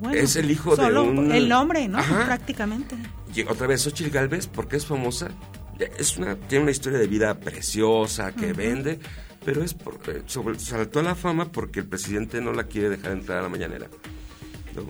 [0.00, 1.32] Bueno, es el hijo de un...
[1.32, 1.98] el nombre, ¿no?
[1.98, 2.26] Ajá.
[2.26, 2.94] Prácticamente.
[3.34, 5.28] Y otra vez, Xochitl Galvez, porque es famosa,
[5.98, 8.98] es una, tiene una historia de vida preciosa que vende,
[9.44, 12.90] pero es por, eh, sobre- saltó a la fama porque el presidente no la quiere
[12.90, 13.88] dejar entrar a la mañanera.
[14.74, 14.82] ¿no?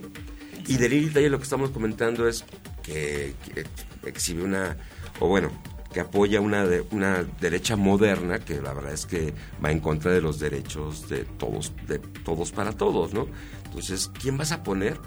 [0.67, 2.43] Y de Lili Talley lo que estamos comentando es
[2.83, 3.65] que, que
[4.09, 4.75] exhibe una,
[5.19, 5.49] o bueno,
[5.93, 10.11] que apoya una, de- una derecha moderna, que la verdad es que va en contra
[10.11, 13.27] de los derechos de todos, de todos para todos, ¿no?
[13.65, 14.99] Entonces, ¿quién vas a poner?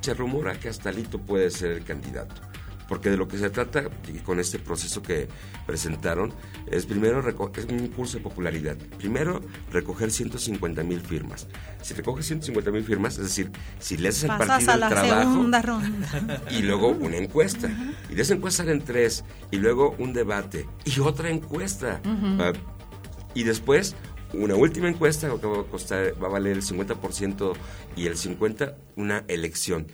[0.00, 2.42] Se rumora que hasta Lito puede ser el candidato.
[2.88, 5.28] Porque de lo que se trata y con este proceso que
[5.66, 6.32] presentaron
[6.66, 7.20] es primero
[7.56, 8.76] es un curso de popularidad.
[8.98, 9.40] Primero
[9.72, 11.48] recoger 150 mil firmas.
[11.82, 14.80] Si recoges 150 mil firmas, es decir, si le haces el Pasas partido a el
[14.80, 16.42] trabajo segunda ronda.
[16.50, 17.68] y luego una encuesta.
[18.08, 22.00] Y de esa encuesta salen tres, y luego un debate, y otra encuesta.
[22.04, 22.52] Ah,
[23.34, 23.94] y después
[24.32, 27.52] una última encuesta que va a, costar, va a valer el 50%
[27.96, 29.86] y el 50% una elección.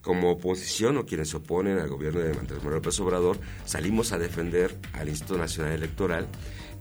[0.00, 4.18] Como oposición o quienes se oponen al gobierno de Andrés Manuel López Obrador, salimos a
[4.18, 6.26] defender al Instituto Nacional Electoral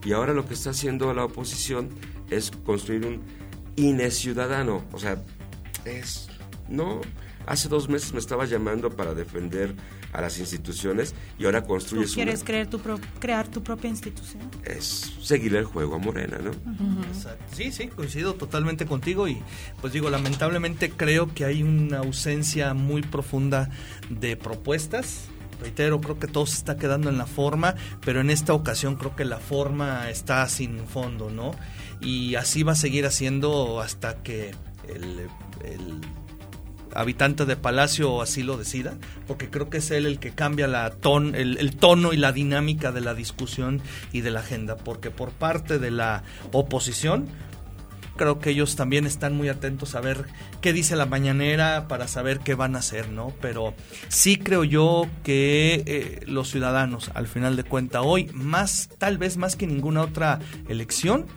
[0.05, 1.89] y ahora lo que está haciendo la oposición
[2.29, 3.21] es construir un
[3.75, 4.85] INE ciudadano.
[4.93, 5.23] O sea,
[5.85, 6.29] es...
[6.69, 7.01] No,
[7.47, 9.75] hace dos meses me estaba llamando para defender
[10.13, 12.15] a las instituciones y ahora Tú construyes una...
[12.15, 14.41] quieres creer tu pro- crear tu propia institución.
[14.63, 16.51] Es seguirle el juego a Morena, ¿no?
[17.07, 17.43] Exacto.
[17.55, 19.41] Sí, sí, coincido totalmente contigo y
[19.81, 23.69] pues digo, lamentablemente creo que hay una ausencia muy profunda
[24.09, 25.25] de propuestas.
[25.61, 29.15] Reitero, creo que todo se está quedando en la forma, pero en esta ocasión creo
[29.15, 31.51] que la forma está sin fondo, ¿no?
[31.99, 34.51] Y así va a seguir haciendo hasta que
[34.87, 35.27] el,
[35.65, 35.99] el
[36.93, 40.89] habitante de Palacio así lo decida, porque creo que es él el que cambia la
[40.91, 43.81] ton, el, tono y la dinámica de la discusión
[44.11, 47.27] y de la agenda, porque por parte de la oposición
[48.19, 50.25] creo que ellos también están muy atentos a ver
[50.59, 53.33] qué dice la mañanera para saber qué van a hacer, ¿no?
[53.39, 53.73] Pero
[54.09, 59.37] sí creo yo que eh, los ciudadanos, al final de cuenta, hoy, más, tal vez
[59.37, 61.27] más que ninguna otra elección,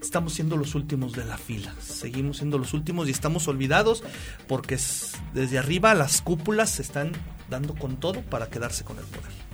[0.00, 1.74] estamos siendo los últimos de la fila.
[1.80, 4.02] Seguimos siendo los últimos y estamos olvidados
[4.48, 7.12] porque es- desde arriba las cúpulas se están
[7.48, 9.49] dando con todo para quedarse con el poder.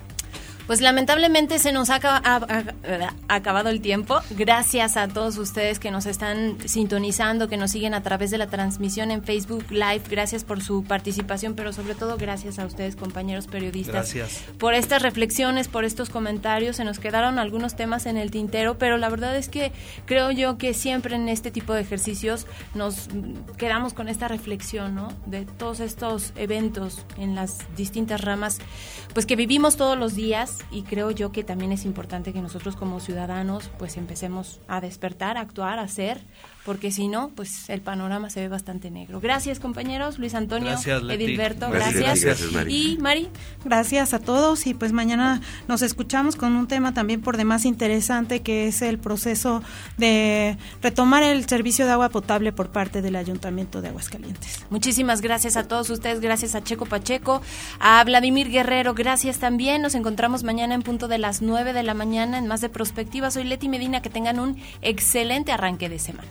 [0.66, 4.18] Pues lamentablemente se nos ha, acaba- ha- ha- ha acabado el tiempo.
[4.30, 8.48] Gracias a todos ustedes que nos están sintonizando, que nos siguen a través de la
[8.48, 10.02] transmisión en Facebook Live.
[10.10, 14.42] Gracias por su participación, pero sobre todo gracias a ustedes, compañeros periodistas, Gracias.
[14.58, 16.76] por estas reflexiones, por estos comentarios.
[16.76, 19.72] Se nos quedaron algunos temas en el tintero, pero la verdad es que
[20.04, 23.08] creo yo que siempre en este tipo de ejercicios nos
[23.56, 25.08] quedamos con esta reflexión, ¿no?
[25.26, 28.58] De todos estos eventos en las distintas ramas,
[29.14, 32.76] pues que vivimos todos los días y creo yo que también es importante que nosotros
[32.76, 36.20] como ciudadanos pues empecemos a despertar, a actuar, a hacer,
[36.66, 39.20] porque si no, pues el panorama se ve bastante negro.
[39.20, 41.00] Gracias compañeros, Luis Antonio, Gracias.
[41.00, 42.16] Edilberto, Gracias, gracias.
[42.16, 42.74] Leti, gracias, Mari.
[42.74, 43.28] Y Mari,
[43.64, 48.42] Gracias a todos y pues mañana nos escuchamos con un tema también por demás interesante
[48.42, 49.62] que es el proceso
[49.96, 54.66] de retomar el servicio de agua potable por parte del Ayuntamiento de Aguascalientes.
[54.68, 57.42] Muchísimas gracias a todos ustedes, gracias a Checo Pacheco,
[57.78, 59.82] a Vladimir Guerrero, gracias también.
[59.82, 63.30] Nos encontramos mañana en punto de las 9 de la mañana en Más de Prospectiva.
[63.30, 66.30] Soy Leti Medina, que tengan un excelente arranque de semana.